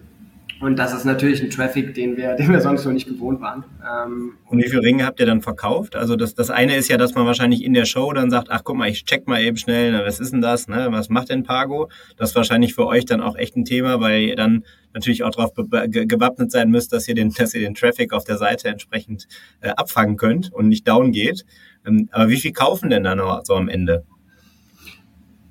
Und 0.60 0.80
das 0.80 0.94
ist 0.94 1.06
natürlich 1.06 1.42
ein 1.42 1.50
Traffic, 1.50 1.94
den 1.94 2.18
wir, 2.18 2.36
den 2.36 2.52
wir 2.52 2.62
sonst 2.62 2.84
so 2.84 2.92
nicht 2.92 3.08
gewohnt 3.08 3.42
waren. 3.42 3.64
Ähm, 3.82 4.34
und 4.46 4.58
wie 4.60 4.68
viele 4.68 4.82
Ringe 4.82 5.06
habt 5.06 5.20
ihr 5.20 5.26
dann 5.26 5.42
verkauft? 5.42 5.96
Also 5.96 6.16
das, 6.16 6.36
das 6.36 6.50
eine 6.50 6.76
ist 6.76 6.90
ja, 6.90 6.98
dass 6.98 7.16
man 7.16 7.26
wahrscheinlich 7.26 7.64
in 7.64 7.74
der 7.74 7.86
Show 7.86 8.12
dann 8.14 8.30
sagt, 8.30 8.50
ach 8.50 8.64
guck 8.64 8.78
mal, 8.78 8.90
ich 8.90 9.06
check 9.06 9.28
mal 9.28 9.42
eben 9.42 9.58
schnell, 9.58 9.92
na, 9.92 10.06
was 10.06 10.20
ist 10.20 10.34
denn 10.34 10.42
das, 10.42 10.68
ne? 10.68 10.88
was 10.92 11.10
macht 11.10 11.30
denn 11.30 11.44
Pago? 11.44 11.90
Das 12.18 12.30
ist 12.30 12.36
wahrscheinlich 12.36 12.74
für 12.74 12.88
euch 12.88 13.06
dann 13.06 13.22
auch 13.22 13.36
echt 13.36 13.56
ein 13.56 13.66
Thema, 13.66 14.00
weil 14.00 14.22
ihr 14.22 14.36
dann 14.36 14.64
natürlich 14.94 15.24
auch 15.24 15.32
darauf 15.32 15.54
gewappnet 15.54 16.52
sein 16.52 16.70
müsst, 16.72 16.92
dass 16.94 17.08
ihr 17.08 17.16
den, 17.16 17.32
dass 17.38 17.54
ihr 17.54 17.62
den 17.62 17.76
Traffic 17.76 18.14
auf 18.14 18.24
der 18.24 18.38
Seite 18.38 18.70
entsprechend 18.70 19.28
äh, 19.62 19.70
abfangen 19.70 20.18
könnt 20.18 20.52
und 20.52 20.68
nicht 20.68 20.88
down 20.88 21.12
geht. 21.12 21.46
Ähm, 21.86 22.10
aber 22.12 22.30
wie 22.30 22.38
viel 22.38 22.52
kaufen 22.52 22.90
denn 22.90 23.04
dann 23.04 23.20
noch 23.20 23.42
so 23.44 23.54
am 23.54 23.70
Ende? 23.70 24.04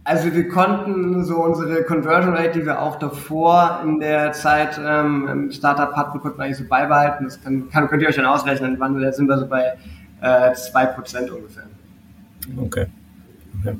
Also 0.06 0.32
wir 0.32 0.48
konnten 0.48 1.24
so 1.24 1.42
unsere 1.42 1.82
Conversion 1.82 2.32
Rate, 2.32 2.60
die 2.60 2.64
wir 2.64 2.80
auch 2.80 2.96
davor 2.96 3.80
in 3.82 3.98
der 3.98 4.30
Zeit 4.30 4.80
ähm, 4.80 5.26
im 5.26 5.50
Startup 5.50 5.96
hatten, 5.96 6.20
konnten 6.20 6.38
wir 6.38 6.44
eigentlich 6.44 6.58
so 6.58 6.64
beibehalten. 6.64 7.24
Das 7.24 7.42
kann, 7.42 7.68
kann, 7.70 7.88
könnt 7.88 8.02
ihr 8.02 8.08
euch 8.08 8.14
dann 8.14 8.24
ausrechnen, 8.24 8.76
wann 8.78 9.12
sind 9.12 9.26
wir 9.26 9.36
so 9.36 9.48
bei 9.48 9.76
äh, 10.20 10.52
2% 10.52 11.28
ungefähr. 11.30 11.64
Okay. 12.56 12.86
okay. 13.60 13.76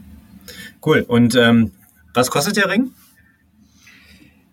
Cool. 0.85 1.05
Und 1.07 1.37
ähm, 1.37 1.71
was 2.13 2.29
kostet 2.29 2.57
der 2.57 2.71
Ring? 2.71 2.91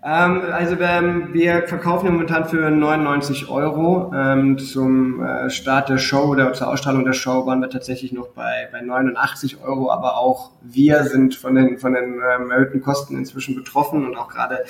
Ähm, 0.06 0.42
also 0.52 0.78
wir, 0.80 1.30
wir, 1.32 1.68
verkaufen 1.68 2.12
momentan 2.12 2.50
für 2.50 2.70
99 2.70 3.48
Euro. 3.48 4.12
Ähm, 4.14 4.58
zum 4.58 5.24
äh, 5.24 5.50
Start 5.50 5.88
der 5.88 5.98
Show 5.98 6.26
oder 6.26 6.52
zur 6.52 6.68
Ausstrahlung 6.68 7.06
der 7.06 7.14
Show 7.14 7.46
waren 7.46 7.62
wir 7.62 7.70
tatsächlich 7.70 8.12
noch 8.12 8.28
bei, 8.30 8.68
bei 8.74 8.82
89 8.82 9.64
Euro, 9.64 9.90
aber 9.92 10.18
auch 10.18 10.52
wir 10.62 11.06
sind 11.06 11.36
von 11.36 11.56
den, 11.56 11.78
von 11.78 11.94
den 11.94 12.16
ähm, 12.16 12.52
erhöhten 12.52 12.82
Kosten 12.82 13.18
inzwischen 13.18 13.56
betroffen 13.56 14.06
und 14.06 14.18
auch 14.18 14.28
gerade 14.28 14.66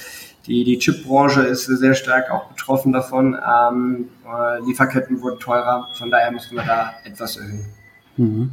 die, 0.45 0.63
die 0.63 0.77
Chipbranche 0.77 1.41
ist 1.41 1.65
sehr 1.65 1.95
stark 1.95 2.29
auch 2.29 2.49
betroffen 2.49 2.91
davon. 2.93 3.35
Ähm, 3.35 4.09
äh, 4.25 4.59
Lieferketten 4.67 5.19
wurden 5.21 5.39
teurer, 5.39 5.89
von 5.93 6.11
daher 6.11 6.31
mussten 6.31 6.55
wir 6.57 6.63
da 6.63 6.93
etwas 7.05 7.37
erhöhen. 7.37 7.65
Mhm. 8.17 8.51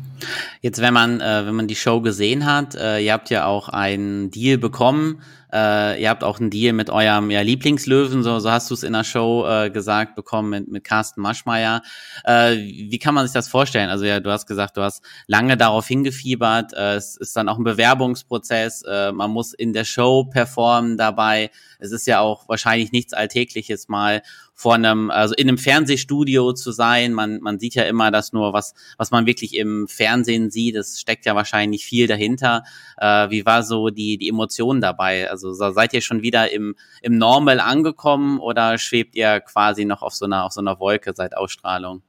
Jetzt, 0.62 0.80
wenn 0.80 0.94
man, 0.94 1.20
äh, 1.20 1.44
wenn 1.44 1.54
man 1.54 1.68
die 1.68 1.76
Show 1.76 2.00
gesehen 2.00 2.46
hat, 2.46 2.74
äh, 2.74 3.00
ihr 3.00 3.12
habt 3.12 3.28
ja 3.28 3.44
auch 3.44 3.68
einen 3.68 4.30
Deal 4.30 4.56
bekommen 4.56 5.20
äh, 5.52 6.00
ihr 6.00 6.08
habt 6.08 6.24
auch 6.24 6.40
einen 6.40 6.50
Deal 6.50 6.72
mit 6.72 6.90
eurem 6.90 7.30
ja, 7.30 7.40
Lieblingslöwen, 7.40 8.22
so, 8.22 8.38
so 8.38 8.50
hast 8.50 8.70
du 8.70 8.74
es 8.74 8.82
in 8.82 8.92
der 8.92 9.04
Show 9.04 9.46
äh, 9.46 9.70
gesagt 9.70 10.14
bekommen 10.14 10.50
mit, 10.50 10.68
mit 10.68 10.84
Carsten 10.84 11.20
Maschmeyer. 11.20 11.82
Äh, 12.24 12.56
wie 12.56 12.98
kann 12.98 13.14
man 13.14 13.26
sich 13.26 13.34
das 13.34 13.48
vorstellen? 13.48 13.90
Also 13.90 14.04
ja, 14.04 14.20
du 14.20 14.30
hast 14.30 14.46
gesagt, 14.46 14.76
du 14.76 14.82
hast 14.82 15.02
lange 15.26 15.56
darauf 15.56 15.86
hingefiebert. 15.86 16.72
Äh, 16.74 16.94
es 16.94 17.16
ist 17.16 17.36
dann 17.36 17.48
auch 17.48 17.58
ein 17.58 17.64
Bewerbungsprozess. 17.64 18.82
Äh, 18.82 19.12
man 19.12 19.30
muss 19.30 19.52
in 19.52 19.72
der 19.72 19.84
Show 19.84 20.24
performen 20.24 20.96
dabei. 20.96 21.50
Es 21.78 21.92
ist 21.92 22.06
ja 22.06 22.20
auch 22.20 22.48
wahrscheinlich 22.48 22.92
nichts 22.92 23.12
Alltägliches 23.12 23.88
mal 23.88 24.22
vor 24.60 24.74
einem, 24.74 25.10
also 25.10 25.34
in 25.36 25.48
einem 25.48 25.56
Fernsehstudio 25.56 26.52
zu 26.52 26.70
sein. 26.70 27.14
Man, 27.14 27.40
man 27.40 27.58
sieht 27.58 27.74
ja 27.74 27.84
immer 27.84 28.10
das 28.10 28.34
nur, 28.34 28.52
was, 28.52 28.74
was 28.98 29.10
man 29.10 29.24
wirklich 29.24 29.56
im 29.56 29.88
Fernsehen 29.88 30.50
sieht. 30.50 30.76
Es 30.76 31.00
steckt 31.00 31.24
ja 31.24 31.34
wahrscheinlich 31.34 31.86
viel 31.86 32.06
dahinter. 32.06 32.64
Äh, 32.98 33.30
wie 33.30 33.46
war 33.46 33.62
so 33.62 33.88
die, 33.88 34.18
die 34.18 34.28
Emotion 34.28 34.82
dabei? 34.82 35.30
Also 35.30 35.39
seid 35.40 35.92
ihr 35.92 36.00
schon 36.00 36.22
wieder 36.22 36.50
im, 36.52 36.76
im 37.02 37.18
Normal 37.18 37.60
angekommen 37.60 38.38
oder 38.38 38.78
schwebt 38.78 39.16
ihr 39.16 39.40
quasi 39.40 39.84
noch 39.84 40.02
auf 40.02 40.14
so 40.14 40.24
einer, 40.24 40.44
auf 40.44 40.52
so 40.52 40.60
einer 40.60 40.78
Wolke 40.78 41.12
seit 41.14 41.36
Ausstrahlung? 41.36 42.02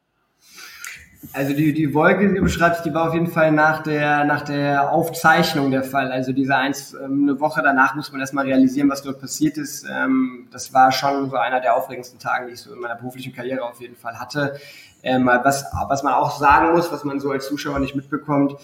Also 1.34 1.54
die, 1.54 1.72
die 1.72 1.94
Wolke, 1.94 2.28
die 2.28 2.36
du 2.36 2.42
beschreibst, 2.42 2.84
die 2.84 2.94
war 2.94 3.08
auf 3.08 3.14
jeden 3.14 3.28
Fall 3.28 3.52
nach 3.52 3.84
der, 3.84 4.24
nach 4.26 4.42
der 4.42 4.92
Aufzeichnung 4.92 5.70
der 5.70 5.84
Fall. 5.84 6.12
Also 6.12 6.34
diese 6.34 6.56
eins, 6.56 6.94
ähm, 6.94 7.24
eine 7.24 7.40
Woche 7.40 7.62
danach 7.64 7.94
muss 7.96 8.12
man 8.12 8.22
erstmal 8.22 8.46
realisieren, 8.46 8.90
was 8.90 9.04
dort 9.04 9.22
passiert 9.22 9.58
ist. 9.58 9.86
Ähm, 9.90 10.48
das 10.52 10.74
war 10.74 10.92
schon 10.92 11.30
so 11.30 11.36
einer 11.38 11.62
der 11.62 11.76
aufregendsten 11.76 12.18
Tage, 12.18 12.48
die 12.48 12.54
ich 12.54 12.62
so 12.62 12.74
in 12.74 12.80
meiner 12.80 12.96
beruflichen 12.96 13.34
Karriere 13.34 13.64
auf 13.64 13.80
jeden 13.80 13.96
Fall 13.96 14.20
hatte. 14.20 14.58
Ähm, 15.04 15.28
was, 15.28 15.66
was 15.88 16.04
man 16.04 16.14
auch 16.14 16.40
sagen 16.40 16.74
muss, 16.74 16.92
was 16.92 17.04
man 17.04 17.20
so 17.20 17.32
als 17.32 17.48
Zuschauer 17.48 17.80
nicht 17.80 17.96
mitbekommt, 17.96 18.56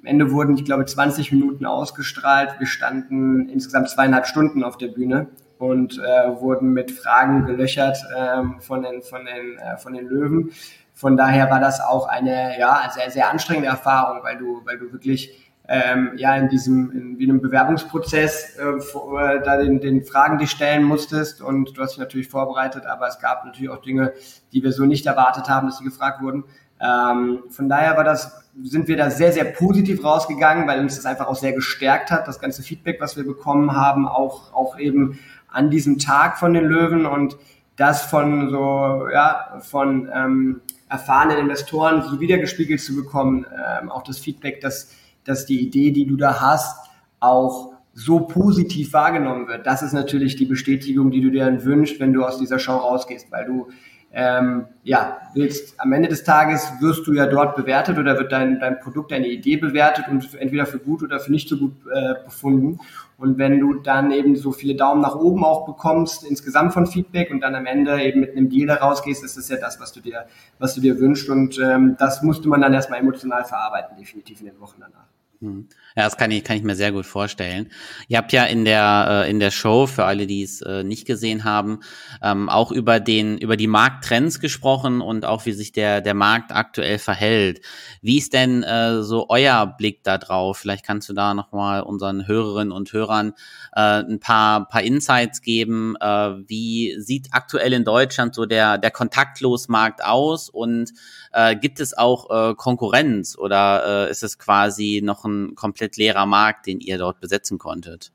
am 0.00 0.06
Ende 0.06 0.30
wurden, 0.30 0.54
ich 0.54 0.64
glaube, 0.64 0.84
20 0.86 1.32
Minuten 1.32 1.66
ausgestrahlt. 1.66 2.58
Wir 2.58 2.66
standen 2.66 3.48
insgesamt 3.48 3.90
zweieinhalb 3.90 4.26
Stunden 4.26 4.64
auf 4.64 4.78
der 4.78 4.88
Bühne 4.88 5.28
und 5.58 5.98
äh, 5.98 6.40
wurden 6.40 6.72
mit 6.72 6.90
Fragen 6.90 7.44
gelöchert 7.44 7.98
ähm, 8.16 8.60
von, 8.60 8.82
den, 8.82 9.02
von, 9.02 9.26
den, 9.26 9.58
äh, 9.58 9.76
von 9.76 9.92
den 9.92 10.06
Löwen. 10.06 10.52
Von 10.94 11.16
daher 11.16 11.50
war 11.50 11.60
das 11.60 11.80
auch 11.80 12.08
eine 12.08 12.58
ja, 12.58 12.90
sehr, 12.94 13.10
sehr 13.10 13.30
anstrengende 13.30 13.68
Erfahrung, 13.68 14.22
weil 14.22 14.38
du, 14.38 14.62
weil 14.64 14.78
du 14.78 14.92
wirklich 14.92 15.50
ähm, 15.68 16.12
ja 16.16 16.34
in 16.36 16.48
diesem 16.48 16.90
in, 16.90 17.18
wie 17.18 17.24
einem 17.24 17.40
Bewerbungsprozess 17.40 18.58
äh, 18.58 18.80
vor, 18.80 19.20
äh, 19.22 19.42
da 19.42 19.56
den, 19.58 19.80
den 19.80 20.02
Fragen 20.02 20.38
dich 20.38 20.50
stellen 20.50 20.82
musstest 20.82 21.42
und 21.42 21.76
du 21.76 21.82
hast 21.82 21.92
dich 21.92 21.98
natürlich 22.00 22.28
vorbereitet, 22.28 22.86
aber 22.86 23.06
es 23.06 23.20
gab 23.20 23.44
natürlich 23.44 23.70
auch 23.70 23.80
Dinge, 23.80 24.12
die 24.52 24.62
wir 24.62 24.72
so 24.72 24.84
nicht 24.84 25.06
erwartet 25.06 25.48
haben, 25.48 25.68
dass 25.68 25.78
sie 25.78 25.84
gefragt 25.84 26.22
wurden. 26.22 26.44
Ähm, 26.80 27.40
von 27.50 27.68
daher 27.68 27.96
war 27.96 28.04
das, 28.04 28.42
sind 28.62 28.88
wir 28.88 28.96
da 28.96 29.10
sehr, 29.10 29.32
sehr 29.32 29.44
positiv 29.44 30.02
rausgegangen, 30.02 30.66
weil 30.66 30.80
uns 30.80 30.96
das 30.96 31.06
einfach 31.06 31.26
auch 31.26 31.36
sehr 31.36 31.52
gestärkt 31.52 32.10
hat, 32.10 32.26
das 32.26 32.40
ganze 32.40 32.62
Feedback, 32.62 33.00
was 33.00 33.16
wir 33.16 33.24
bekommen 33.24 33.76
haben, 33.76 34.08
auch, 34.08 34.52
auch 34.54 34.78
eben 34.78 35.18
an 35.48 35.70
diesem 35.70 35.98
Tag 35.98 36.38
von 36.38 36.54
den 36.54 36.64
Löwen 36.64 37.06
und 37.06 37.36
das 37.76 38.02
von 38.02 38.50
so, 38.50 39.08
ja, 39.12 39.58
von 39.60 40.10
ähm, 40.12 40.60
erfahrenen 40.88 41.38
Investoren 41.38 42.02
so 42.02 42.20
wiedergespiegelt 42.20 42.80
zu 42.80 42.94
bekommen, 42.94 43.46
ähm, 43.80 43.90
auch 43.90 44.02
das 44.02 44.18
Feedback, 44.18 44.60
dass, 44.60 44.92
dass 45.24 45.46
die 45.46 45.60
Idee, 45.60 45.90
die 45.90 46.06
du 46.06 46.16
da 46.16 46.40
hast, 46.40 46.90
auch 47.20 47.72
so 47.92 48.20
positiv 48.20 48.92
wahrgenommen 48.92 49.48
wird. 49.48 49.66
Das 49.66 49.82
ist 49.82 49.92
natürlich 49.92 50.36
die 50.36 50.46
Bestätigung, 50.46 51.10
die 51.10 51.20
du 51.20 51.30
dir 51.30 51.44
dann 51.44 51.64
wünschst, 51.64 52.00
wenn 52.00 52.12
du 52.12 52.24
aus 52.24 52.38
dieser 52.38 52.58
Show 52.58 52.76
rausgehst, 52.76 53.30
weil 53.30 53.46
du 53.46 53.68
ähm, 54.12 54.66
ja, 54.82 55.18
willst, 55.34 55.80
am 55.80 55.92
Ende 55.92 56.08
des 56.08 56.24
Tages 56.24 56.72
wirst 56.80 57.06
du 57.06 57.12
ja 57.12 57.26
dort 57.26 57.54
bewertet 57.54 57.96
oder 57.96 58.18
wird 58.18 58.32
dein, 58.32 58.58
dein 58.58 58.80
Produkt, 58.80 59.12
deine 59.12 59.28
Idee 59.28 59.56
bewertet 59.56 60.08
und 60.08 60.34
entweder 60.34 60.66
für 60.66 60.80
gut 60.80 61.02
oder 61.02 61.20
für 61.20 61.30
nicht 61.30 61.48
so 61.48 61.56
gut 61.56 61.74
äh, 61.92 62.14
befunden. 62.24 62.80
Und 63.18 63.38
wenn 63.38 63.60
du 63.60 63.74
dann 63.74 64.10
eben 64.10 64.34
so 64.34 64.50
viele 64.50 64.74
Daumen 64.74 65.02
nach 65.02 65.14
oben 65.14 65.44
auch 65.44 65.66
bekommst, 65.66 66.24
insgesamt 66.24 66.72
von 66.72 66.86
Feedback 66.86 67.30
und 67.30 67.40
dann 67.40 67.54
am 67.54 67.66
Ende 67.66 68.02
eben 68.02 68.20
mit 68.20 68.36
einem 68.36 68.48
Deal 68.48 68.66
da 68.66 68.76
rausgehst, 68.76 69.22
ist 69.22 69.36
das 69.36 69.48
ja 69.48 69.58
das, 69.58 69.78
was 69.78 69.92
du 69.92 70.00
dir, 70.00 70.26
was 70.58 70.74
du 70.74 70.80
dir 70.80 70.98
wünschst. 70.98 71.28
Und 71.28 71.58
ähm, 71.60 71.96
das 71.98 72.22
musste 72.22 72.48
man 72.48 72.62
dann 72.62 72.72
erstmal 72.72 72.98
emotional 72.98 73.44
verarbeiten, 73.44 73.96
definitiv 73.96 74.40
in 74.40 74.46
den 74.46 74.60
Wochen 74.60 74.80
danach. 74.80 75.06
Hm. 75.42 75.70
Ja, 75.96 76.04
das 76.04 76.18
kann 76.18 76.30
ich, 76.30 76.44
kann 76.44 76.58
ich 76.58 76.62
mir 76.62 76.76
sehr 76.76 76.92
gut 76.92 77.06
vorstellen. 77.06 77.70
Ihr 78.08 78.18
habt 78.18 78.30
ja 78.32 78.44
in 78.44 78.66
der, 78.66 79.24
äh, 79.24 79.30
in 79.30 79.40
der 79.40 79.50
Show, 79.50 79.86
für 79.86 80.04
alle, 80.04 80.26
die 80.26 80.42
es 80.42 80.60
äh, 80.60 80.84
nicht 80.84 81.06
gesehen 81.06 81.44
haben, 81.44 81.80
ähm, 82.22 82.50
auch 82.50 82.70
über 82.70 83.00
den, 83.00 83.38
über 83.38 83.56
die 83.56 83.66
Markttrends 83.66 84.38
gesprochen 84.38 85.00
und 85.00 85.24
auch 85.24 85.46
wie 85.46 85.52
sich 85.52 85.72
der, 85.72 86.02
der 86.02 86.12
Markt 86.12 86.52
aktuell 86.52 86.98
verhält. 86.98 87.62
Wie 88.02 88.18
ist 88.18 88.34
denn 88.34 88.62
äh, 88.62 89.02
so 89.02 89.30
euer 89.30 89.66
Blick 89.66 90.04
da 90.04 90.18
drauf? 90.18 90.58
Vielleicht 90.58 90.84
kannst 90.84 91.08
du 91.08 91.14
da 91.14 91.32
nochmal 91.32 91.84
unseren 91.84 92.28
Hörerinnen 92.28 92.70
und 92.70 92.92
Hörern 92.92 93.32
äh, 93.72 94.02
ein 94.02 94.20
paar, 94.20 94.68
paar 94.68 94.82
Insights 94.82 95.40
geben. 95.40 95.96
Äh, 96.02 96.34
wie 96.48 97.00
sieht 97.00 97.28
aktuell 97.32 97.72
in 97.72 97.84
Deutschland 97.84 98.34
so 98.34 98.44
der, 98.44 98.76
der 98.76 98.90
Kontaktlosmarkt 98.90 100.04
aus 100.04 100.50
und 100.50 100.92
äh, 101.32 101.56
gibt 101.56 101.80
es 101.80 101.96
auch 101.96 102.50
äh, 102.50 102.54
Konkurrenz 102.54 103.38
oder 103.38 104.06
äh, 104.06 104.10
ist 104.10 104.22
es 104.22 104.38
quasi 104.38 105.00
noch 105.02 105.24
ein 105.24 105.29
komplett 105.54 105.96
leerer 105.96 106.26
Markt, 106.26 106.66
den 106.66 106.80
ihr 106.80 106.98
dort 106.98 107.20
besetzen 107.20 107.58
konntet? 107.58 108.12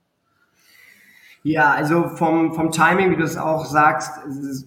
Ja, 1.43 1.73
also 1.73 2.07
vom, 2.07 2.55
vom 2.55 2.71
Timing, 2.71 3.11
wie 3.11 3.17
du 3.17 3.23
es 3.23 3.37
auch 3.37 3.65
sagst, 3.65 4.11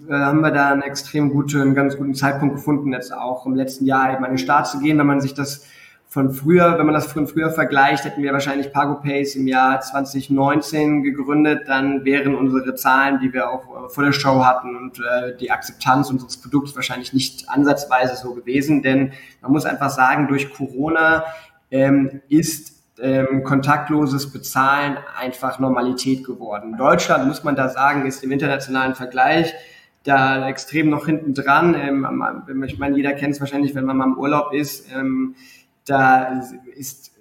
äh, 0.08 0.12
haben 0.12 0.40
wir 0.42 0.52
da 0.52 0.70
einen 0.70 0.82
extrem 0.82 1.30
guten, 1.30 1.60
einen 1.60 1.74
ganz 1.74 1.96
guten 1.96 2.14
Zeitpunkt 2.14 2.54
gefunden, 2.54 2.92
jetzt 2.92 3.12
auch 3.12 3.46
im 3.46 3.56
letzten 3.56 3.84
Jahr 3.84 4.12
eben 4.12 4.24
an 4.24 4.30
den 4.30 4.38
Start 4.38 4.68
zu 4.68 4.78
gehen, 4.78 4.96
wenn 4.96 5.06
man 5.06 5.20
sich 5.20 5.34
das 5.34 5.66
von 6.06 6.32
früher, 6.32 6.78
wenn 6.78 6.86
man 6.86 6.94
das 6.94 7.12
von 7.12 7.26
früher 7.26 7.50
vergleicht, 7.50 8.04
hätten 8.04 8.22
wir 8.22 8.32
wahrscheinlich 8.32 8.72
PagoPace 8.72 9.36
im 9.36 9.46
Jahr 9.46 9.80
2019 9.80 11.02
gegründet, 11.02 11.64
dann 11.66 12.04
wären 12.04 12.34
unsere 12.34 12.74
Zahlen, 12.76 13.18
die 13.20 13.32
wir 13.32 13.50
auch 13.50 13.64
äh, 13.64 13.88
vor 13.90 14.04
der 14.04 14.12
Show 14.12 14.44
hatten 14.44 14.74
und 14.74 15.00
äh, 15.00 15.36
die 15.36 15.50
Akzeptanz 15.50 16.10
unseres 16.10 16.38
Produkts 16.38 16.74
wahrscheinlich 16.76 17.12
nicht 17.12 17.50
ansatzweise 17.50 18.16
so 18.16 18.34
gewesen, 18.34 18.82
denn 18.82 19.12
man 19.42 19.52
muss 19.52 19.66
einfach 19.66 19.90
sagen, 19.90 20.28
durch 20.28 20.54
Corona 20.54 21.24
ähm, 21.70 22.22
ist 22.28 22.82
ähm, 23.00 23.44
kontaktloses 23.44 24.32
Bezahlen 24.32 24.98
einfach 25.18 25.58
Normalität 25.58 26.24
geworden. 26.24 26.76
Deutschland, 26.76 27.26
muss 27.26 27.44
man 27.44 27.56
da 27.56 27.68
sagen, 27.68 28.06
ist 28.06 28.24
im 28.24 28.32
internationalen 28.32 28.94
Vergleich 28.94 29.54
da 30.04 30.48
extrem 30.48 30.90
noch 30.90 31.06
hinten 31.06 31.34
dran. 31.34 31.74
Ähm, 31.74 32.64
ich 32.64 32.78
meine, 32.78 32.96
jeder 32.96 33.12
kennt 33.12 33.34
es 33.34 33.40
wahrscheinlich, 33.40 33.74
wenn 33.74 33.84
man 33.84 33.96
mal 33.96 34.06
im 34.06 34.18
Urlaub 34.18 34.52
ist. 34.52 34.92
Ähm, 34.92 35.34
da 35.84 36.42
ist 36.74 37.12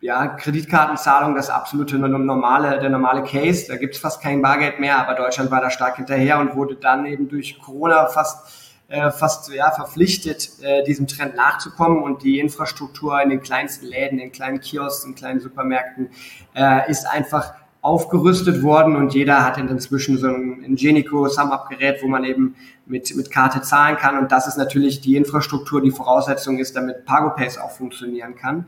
ja, 0.00 0.28
Kreditkartenzahlung 0.28 1.34
das 1.34 1.50
absolute 1.50 1.98
normale, 1.98 2.78
der 2.78 2.90
normale 2.90 3.24
Case. 3.24 3.66
Da 3.68 3.76
gibt 3.76 3.94
es 3.94 4.00
fast 4.00 4.22
kein 4.22 4.42
Bargeld 4.42 4.78
mehr, 4.78 4.98
aber 4.98 5.14
Deutschland 5.14 5.50
war 5.50 5.60
da 5.60 5.70
stark 5.70 5.96
hinterher 5.96 6.38
und 6.38 6.54
wurde 6.54 6.76
dann 6.76 7.06
eben 7.06 7.28
durch 7.28 7.58
Corona 7.58 8.06
fast, 8.06 8.65
äh, 8.88 9.10
fast 9.10 9.52
ja, 9.52 9.70
verpflichtet, 9.72 10.50
äh, 10.62 10.84
diesem 10.84 11.06
Trend 11.06 11.34
nachzukommen. 11.36 12.02
Und 12.02 12.22
die 12.22 12.38
Infrastruktur 12.38 13.20
in 13.20 13.30
den 13.30 13.40
kleinsten 13.40 13.86
Läden, 13.86 14.18
in 14.18 14.32
kleinen 14.32 14.60
Kiosks, 14.60 15.04
in 15.04 15.14
kleinen 15.14 15.40
Supermärkten 15.40 16.10
äh, 16.54 16.90
ist 16.90 17.06
einfach 17.06 17.54
aufgerüstet 17.86 18.64
worden 18.64 18.96
und 18.96 19.14
jeder 19.14 19.44
hat 19.44 19.58
inzwischen 19.58 20.18
so 20.18 20.26
ein 20.26 20.64
Ingenico 20.64 21.28
Sum-Up-Gerät, 21.28 22.02
wo 22.02 22.08
man 22.08 22.24
eben 22.24 22.56
mit, 22.84 23.14
mit 23.14 23.30
Karte 23.30 23.62
zahlen 23.62 23.96
kann 23.96 24.18
und 24.18 24.32
das 24.32 24.48
ist 24.48 24.58
natürlich 24.58 25.00
die 25.00 25.14
Infrastruktur, 25.14 25.80
die 25.80 25.92
Voraussetzung 25.92 26.58
ist, 26.58 26.74
damit 26.74 27.04
PagoPace 27.04 27.58
auch 27.58 27.70
funktionieren 27.70 28.34
kann. 28.34 28.66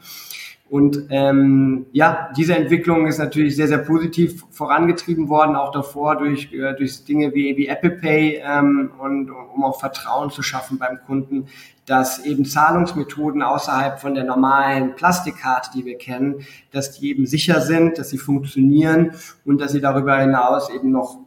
Und 0.71 1.07
ähm, 1.09 1.87
ja, 1.93 2.31
diese 2.37 2.55
Entwicklung 2.55 3.07
ist 3.07 3.19
natürlich 3.19 3.57
sehr, 3.57 3.69
sehr 3.69 3.79
positiv 3.79 4.45
vorangetrieben 4.51 5.29
worden, 5.29 5.57
auch 5.57 5.73
davor 5.73 6.17
durch, 6.17 6.53
äh, 6.53 6.75
durch 6.75 7.05
Dinge 7.05 7.33
wie, 7.35 7.57
wie 7.57 7.69
Apple 7.69 7.93
Pay 7.93 8.43
ähm, 8.45 8.91
und 8.99 9.31
um 9.31 9.65
auch 9.65 9.81
Vertrauen 9.81 10.31
zu 10.31 10.43
schaffen 10.43 10.79
beim 10.79 10.99
Kunden, 11.07 11.47
dass 11.87 12.25
eben 12.27 12.45
Zahlungsmethoden 12.45 13.41
außerhalb 13.43 13.99
von 13.99 14.15
der 14.15 14.25
normalen 14.25 14.95
Plastikkarte, 14.95 15.71
die 15.75 15.87
wir 15.87 15.97
kennen, 15.97 16.47
dass 16.71 16.99
die 16.99 17.09
eben 17.09 17.25
sicher 17.25 17.63
sind, 17.63 17.97
dass 17.97 18.11
sie 18.11 18.19
funktionieren 18.19 19.13
und 19.47 19.63
dass 19.63 19.73
sie 19.73 19.81
darüber 19.81 20.19
hinaus 20.19 20.69
eben 20.69 20.91
noch 20.91 21.19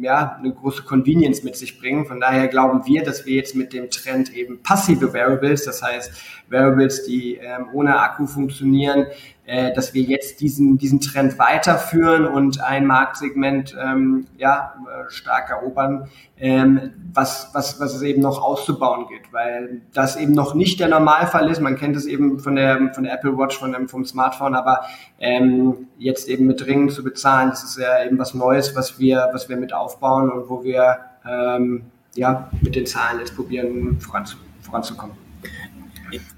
ja, 0.00 0.36
eine 0.38 0.52
große 0.52 0.82
Convenience 0.82 1.42
mit 1.42 1.56
sich 1.56 1.78
bringen. 1.78 2.06
Von 2.06 2.20
daher 2.20 2.48
glauben 2.48 2.86
wir, 2.86 3.02
dass 3.02 3.26
wir 3.26 3.36
jetzt 3.36 3.54
mit 3.54 3.72
dem 3.72 3.90
Trend 3.90 4.34
eben 4.34 4.62
passive 4.62 5.12
Variables, 5.12 5.64
das 5.64 5.82
heißt 5.82 6.12
Variables, 6.48 7.04
die 7.04 7.36
ähm, 7.36 7.68
ohne 7.72 7.98
Akku 7.98 8.26
funktionieren, 8.26 9.06
äh, 9.44 9.72
dass 9.72 9.92
wir 9.92 10.02
jetzt 10.02 10.40
diesen, 10.40 10.78
diesen 10.78 11.00
Trend 11.00 11.38
weiterführen 11.38 12.26
und 12.26 12.62
ein 12.62 12.86
Marktsegment 12.86 13.76
ähm, 13.76 14.26
ja, 14.38 14.74
äh, 14.86 15.10
stark 15.10 15.50
erobern, 15.50 16.08
ähm, 16.38 16.92
was, 17.12 17.50
was, 17.52 17.80
was 17.80 17.94
es 17.94 18.02
eben 18.02 18.22
noch 18.22 18.40
auszubauen 18.40 19.06
gilt, 19.08 19.32
weil 19.32 19.80
das 19.92 20.16
eben 20.16 20.32
noch 20.32 20.54
nicht 20.54 20.78
der 20.78 20.88
Normalfall 20.88 21.50
ist. 21.50 21.60
Man 21.60 21.76
kennt 21.76 21.96
es 21.96 22.06
eben 22.06 22.38
von 22.38 22.54
der, 22.54 22.92
von 22.94 23.02
der 23.02 23.14
Apple 23.14 23.36
Watch, 23.36 23.58
von 23.58 23.72
dem, 23.72 23.88
vom 23.88 24.04
Smartphone, 24.04 24.54
aber 24.54 24.82
ähm, 25.18 25.88
jetzt 25.98 26.28
eben 26.28 26.46
mit 26.46 26.64
Ringen 26.66 26.90
zu 26.90 27.02
bezahlen, 27.02 27.50
das 27.50 27.64
ist 27.64 27.78
ja 27.78 28.04
eben 28.04 28.18
was 28.18 28.34
Neues, 28.34 28.76
was 28.76 29.00
wir, 29.00 29.28
was 29.32 29.48
wir 29.48 29.56
mit 29.56 29.72
aufbauen 29.72 30.30
und 30.30 30.48
wo 30.48 30.62
wir 30.62 30.98
ähm, 31.28 31.86
ja, 32.14 32.48
mit 32.60 32.76
den 32.76 32.86
Zahlen 32.86 33.18
jetzt 33.18 33.34
probieren 33.34 33.98
voranzu, 33.98 34.36
voranzukommen. 34.60 35.21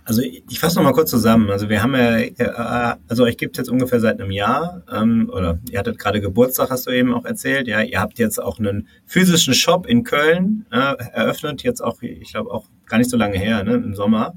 Also 0.04 0.22
ich 0.22 0.58
fasse 0.58 0.76
noch 0.76 0.84
mal 0.84 0.92
kurz 0.92 1.10
zusammen. 1.10 1.50
Also 1.50 1.68
wir 1.68 1.82
haben 1.82 1.94
ja, 1.94 2.18
äh, 2.18 2.96
also 3.08 3.24
euch 3.24 3.36
gibt 3.36 3.56
es 3.56 3.58
jetzt 3.58 3.70
ungefähr 3.70 4.00
seit 4.00 4.20
einem 4.20 4.30
Jahr, 4.30 4.82
ähm, 4.92 5.30
oder 5.32 5.58
ihr 5.70 5.78
hattet 5.78 5.98
gerade 5.98 6.20
Geburtstag, 6.20 6.70
hast 6.70 6.86
du 6.86 6.90
eben 6.90 7.14
auch 7.14 7.24
erzählt. 7.24 7.68
Ja, 7.68 7.80
ihr 7.80 8.00
habt 8.00 8.18
jetzt 8.18 8.42
auch 8.42 8.58
einen 8.58 8.88
physischen 9.06 9.54
Shop 9.54 9.86
in 9.86 10.04
Köln 10.04 10.66
äh, 10.70 10.94
eröffnet, 11.12 11.62
jetzt 11.62 11.82
auch, 11.82 12.02
ich 12.02 12.32
glaube 12.32 12.50
auch 12.50 12.66
gar 12.86 12.98
nicht 12.98 13.10
so 13.10 13.16
lange 13.16 13.38
her, 13.38 13.64
ne, 13.64 13.74
im 13.74 13.94
Sommer. 13.94 14.34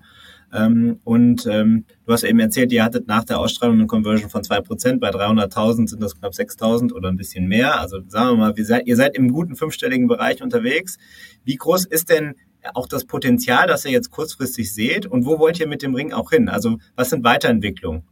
Ähm, 0.54 1.00
und 1.04 1.46
ähm, 1.46 1.86
du 2.06 2.14
hast 2.14 2.24
eben 2.24 2.40
erzählt, 2.40 2.72
ihr 2.72 2.84
hattet 2.84 3.08
nach 3.08 3.26
der 3.26 3.40
Ausstrahlung 3.40 3.78
eine 3.78 3.88
Conversion 3.88 4.30
von 4.30 4.44
zwei 4.44 4.62
Prozent. 4.62 5.02
Bei 5.02 5.10
300.000 5.10 5.90
sind 5.90 6.02
das 6.02 6.18
knapp 6.18 6.32
6.000 6.34 6.94
oder 6.94 7.10
ein 7.10 7.18
bisschen 7.18 7.48
mehr. 7.48 7.80
Also 7.80 8.00
sagen 8.08 8.32
wir 8.32 8.38
mal, 8.38 8.54
seid, 8.58 8.88
ihr 8.88 8.96
seid 8.96 9.16
im 9.16 9.32
guten 9.32 9.56
fünfstelligen 9.56 10.08
Bereich 10.08 10.42
unterwegs. 10.42 10.98
Wie 11.44 11.56
groß 11.56 11.86
ist 11.86 12.10
denn 12.10 12.36
auch 12.76 12.88
das 12.88 13.06
Potenzial, 13.06 13.68
das 13.68 13.86
ihr 13.86 13.92
jetzt 13.92 14.12
kurzfristig 14.12 14.74
seht? 14.74 15.06
Und 15.06 15.26
wo 15.26 15.40
wollt 15.40 15.60
ihr 15.60 15.68
mit 15.68 15.82
dem 15.82 15.96
Ring 15.96 16.14
auch 16.14 16.32
hin? 16.32 16.50
Also 16.50 16.78
was 16.96 17.10
sind 17.10 17.24
Weiterentwicklungen? 17.24 18.04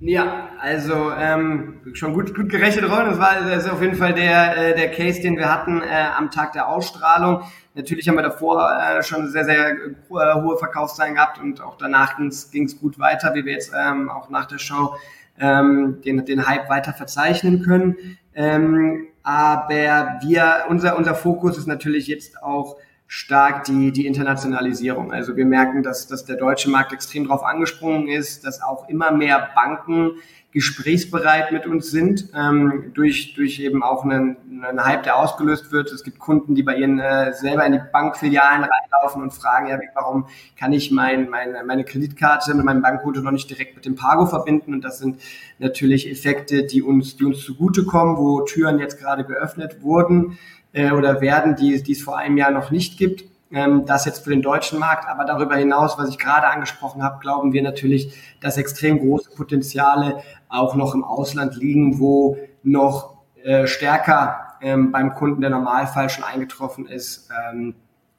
Ja, 0.00 0.50
also 0.60 1.10
ähm, 1.18 1.80
schon 1.92 2.14
gut, 2.14 2.32
gut 2.32 2.50
gerechnet, 2.50 2.88
Ron. 2.88 3.06
Das 3.06 3.18
war 3.18 3.40
das 3.40 3.64
ist 3.64 3.70
auf 3.70 3.82
jeden 3.82 3.96
Fall 3.96 4.14
der, 4.14 4.56
äh, 4.56 4.74
der 4.76 4.92
Case, 4.92 5.20
den 5.20 5.36
wir 5.36 5.52
hatten 5.52 5.82
äh, 5.82 6.06
am 6.16 6.30
Tag 6.30 6.52
der 6.52 6.68
Ausstrahlung. 6.68 7.42
Natürlich 7.74 8.08
haben 8.08 8.14
wir 8.14 8.22
davor 8.22 8.70
äh, 8.70 9.02
schon 9.02 9.28
sehr, 9.28 9.44
sehr 9.44 9.70
äh, 9.70 9.94
hohe 10.08 10.56
Verkaufszahlen 10.56 11.14
gehabt 11.14 11.40
und 11.40 11.60
auch 11.60 11.76
danach 11.78 12.16
ging 12.16 12.28
es 12.64 12.80
gut 12.80 13.00
weiter, 13.00 13.34
wie 13.34 13.44
wir 13.44 13.54
jetzt 13.54 13.72
ähm, 13.76 14.08
auch 14.08 14.30
nach 14.30 14.46
der 14.46 14.58
Show 14.58 14.94
ähm, 15.40 16.00
den, 16.04 16.24
den 16.24 16.46
Hype 16.46 16.68
weiter 16.68 16.92
verzeichnen 16.92 17.62
können. 17.62 17.96
Ähm, 18.34 19.08
aber 19.24 20.20
wir, 20.22 20.66
unser, 20.68 20.96
unser 20.96 21.16
Fokus 21.16 21.58
ist 21.58 21.66
natürlich 21.66 22.06
jetzt 22.06 22.40
auch 22.40 22.76
stark 23.10 23.64
die, 23.64 23.90
die 23.90 24.06
Internationalisierung. 24.06 25.12
Also 25.12 25.34
wir 25.34 25.46
merken, 25.46 25.82
dass, 25.82 26.06
dass 26.06 26.26
der 26.26 26.36
deutsche 26.36 26.68
Markt 26.68 26.92
extrem 26.92 27.26
drauf 27.26 27.42
angesprungen 27.42 28.06
ist, 28.06 28.44
dass 28.44 28.62
auch 28.62 28.88
immer 28.90 29.10
mehr 29.10 29.48
Banken 29.54 30.12
gesprächsbereit 30.52 31.52
mit 31.52 31.66
uns 31.66 31.90
sind, 31.90 32.30
ähm, 32.34 32.92
durch, 32.94 33.34
durch 33.34 33.60
eben 33.60 33.82
auch 33.82 34.04
einen, 34.04 34.36
einen 34.62 34.84
Hype, 34.84 35.02
der 35.02 35.16
ausgelöst 35.16 35.72
wird. 35.72 35.90
Es 35.92 36.04
gibt 36.04 36.18
Kunden, 36.18 36.54
die 36.54 36.62
bei 36.62 36.76
ihnen 36.76 36.98
äh, 36.98 37.32
selber 37.34 37.64
in 37.66 37.72
die 37.72 37.80
Bankfilialen 37.92 38.64
reinlaufen 38.64 39.22
und 39.22 39.32
fragen, 39.32 39.68
ja, 39.68 39.78
warum 39.94 40.26
kann 40.58 40.72
ich 40.72 40.90
mein, 40.90 41.28
meine, 41.28 41.64
meine 41.64 41.84
Kreditkarte 41.84 42.54
mit 42.54 42.64
meinem 42.64 42.82
Bankkonto 42.82 43.20
noch 43.20 43.30
nicht 43.30 43.48
direkt 43.48 43.76
mit 43.76 43.84
dem 43.84 43.94
Pago 43.94 44.24
verbinden? 44.24 44.72
Und 44.72 44.84
das 44.84 44.98
sind 44.98 45.20
natürlich 45.58 46.10
Effekte, 46.10 46.64
die 46.64 46.82
uns, 46.82 47.16
die 47.16 47.24
uns 47.24 47.42
zugutekommen, 47.44 48.16
wo 48.16 48.40
Türen 48.40 48.78
jetzt 48.78 48.98
gerade 48.98 49.24
geöffnet 49.24 49.82
wurden 49.82 50.38
äh, 50.72 50.90
oder 50.92 51.20
werden, 51.20 51.56
die, 51.56 51.82
die 51.82 51.92
es 51.92 52.02
vor 52.02 52.18
einem 52.18 52.36
Jahr 52.36 52.50
noch 52.50 52.70
nicht 52.70 52.98
gibt. 52.98 53.24
Ähm, 53.50 53.86
das 53.86 54.04
jetzt 54.04 54.24
für 54.24 54.30
den 54.30 54.42
deutschen 54.42 54.78
Markt, 54.78 55.08
aber 55.08 55.24
darüber 55.24 55.56
hinaus, 55.56 55.96
was 55.96 56.10
ich 56.10 56.18
gerade 56.18 56.48
angesprochen 56.48 57.02
habe, 57.02 57.18
glauben 57.20 57.54
wir 57.54 57.62
natürlich, 57.62 58.12
dass 58.42 58.58
extrem 58.58 58.98
große 58.98 59.30
Potenziale 59.30 60.22
auch 60.50 60.74
noch 60.74 60.94
im 60.94 61.02
Ausland 61.02 61.56
liegen, 61.56 61.98
wo 61.98 62.36
noch 62.62 63.16
äh, 63.42 63.66
stärker 63.66 64.48
ähm, 64.60 64.92
beim 64.92 65.14
Kunden 65.14 65.40
der 65.40 65.50
Normalfall 65.50 66.10
schon 66.10 66.24
eingetroffen 66.24 66.86
ist, 66.86 67.30
ähm, 67.50 67.74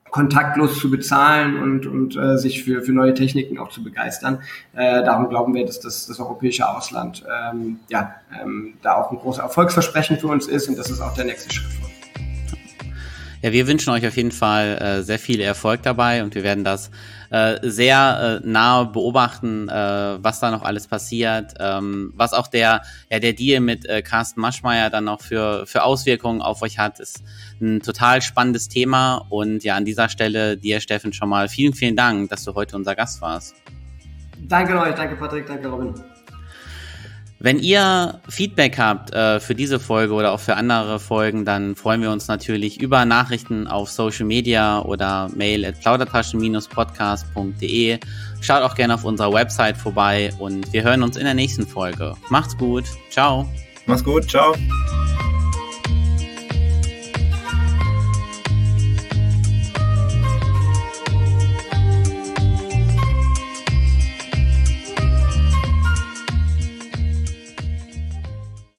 kontaktlos 0.10 0.80
zu 0.80 0.90
bezahlen 0.90 1.62
und, 1.62 1.86
und 1.86 2.16
äh, 2.16 2.38
sich 2.38 2.64
für, 2.64 2.82
für 2.82 2.92
neue 2.92 3.14
Techniken 3.14 3.60
auch 3.60 3.70
zu 3.70 3.84
begeistern. 3.84 4.42
Äh, 4.74 5.04
darum 5.04 5.30
glauben 5.30 5.54
wir, 5.54 5.66
dass 5.66 5.80
das, 5.80 6.08
das 6.08 6.20
europäische 6.20 6.68
Ausland 6.68 7.24
ähm, 7.52 7.80
ja, 7.90 8.16
ähm, 8.42 8.74
da 8.82 8.96
auch 8.96 9.12
ein 9.12 9.20
großes 9.20 9.44
Erfolgsversprechen 9.44 10.18
für 10.18 10.28
uns 10.28 10.48
ist 10.48 10.68
und 10.68 10.78
das 10.78 10.90
ist 10.90 11.02
auch 11.02 11.14
der 11.14 11.26
nächste 11.26 11.54
Schritt. 11.54 11.89
Ja, 13.42 13.54
wir 13.54 13.68
wünschen 13.68 13.92
euch 13.92 14.06
auf 14.06 14.18
jeden 14.18 14.34
Fall 14.34 14.78
äh, 14.82 15.02
sehr 15.02 15.18
viel 15.18 15.40
Erfolg 15.40 15.82
dabei 15.84 16.24
und 16.24 16.36
wir 16.36 16.44
werden 16.44 16.66
das 16.66 16.92
äh, 17.30 17.58
sehr 17.62 18.42
äh, 18.44 18.48
nahe 18.48 18.88
beobachten, 18.88 19.70
äh, 19.70 19.74
was 20.22 20.42
da 20.42 20.52
noch 20.52 20.62
alles 20.62 20.88
passiert, 20.88 21.54
ähm, 21.58 22.12
was 22.16 22.34
auch 22.34 22.48
der, 22.48 22.82
ja, 23.10 23.20
der 23.20 23.32
Deal 23.32 23.62
mit 23.62 23.88
äh, 23.88 24.02
Carsten 24.02 24.42
Maschmeyer 24.42 24.90
dann 24.90 25.06
noch 25.06 25.22
für, 25.22 25.66
für 25.68 25.84
Auswirkungen 25.84 26.42
auf 26.42 26.62
euch 26.64 26.80
hat, 26.80 27.00
ist 27.00 27.24
ein 27.62 27.82
total 27.82 28.22
spannendes 28.22 28.68
Thema 28.68 29.26
und 29.30 29.64
ja, 29.64 29.76
an 29.76 29.86
dieser 29.86 30.10
Stelle 30.10 30.58
dir, 30.58 30.82
Steffen, 30.82 31.14
schon 31.14 31.30
mal 31.30 31.48
vielen, 31.48 31.74
vielen 31.74 31.96
Dank, 31.96 32.30
dass 32.30 32.44
du 32.44 32.56
heute 32.56 32.76
unser 32.76 32.96
Gast 32.96 33.22
warst. 33.22 33.56
Danke 34.38 34.78
euch, 34.78 34.96
danke 34.96 35.16
Patrick, 35.16 35.48
danke 35.48 35.70
Robin. 35.70 35.94
Wenn 37.42 37.60
ihr 37.60 38.20
Feedback 38.28 38.78
habt 38.78 39.14
äh, 39.14 39.40
für 39.40 39.56
diese 39.56 39.80
Folge 39.80 40.14
oder 40.14 40.34
auch 40.34 40.42
für 40.42 40.58
andere 40.58 41.00
Folgen, 41.00 41.46
dann 41.46 41.78
freuen 41.78 42.02
wir 42.02 42.12
uns 42.12 42.28
natürlich 42.28 42.82
über 42.82 43.06
Nachrichten 43.06 43.66
auf 43.66 43.90
Social 43.90 44.26
Media 44.26 44.82
oder 44.82 45.30
mail 45.34 45.64
at 45.66 45.80
plaudertaschen-podcast.de. 45.80 48.00
Schaut 48.42 48.62
auch 48.62 48.76
gerne 48.76 48.96
auf 48.96 49.06
unserer 49.06 49.32
Website 49.32 49.78
vorbei 49.78 50.34
und 50.38 50.74
wir 50.74 50.84
hören 50.84 51.02
uns 51.02 51.16
in 51.16 51.24
der 51.24 51.34
nächsten 51.34 51.66
Folge. 51.66 52.14
Macht's 52.30 52.58
gut. 52.58 52.84
Ciao. 53.10 53.50
Macht's 53.86 54.04
gut. 54.04 54.30
Ciao. 54.30 54.54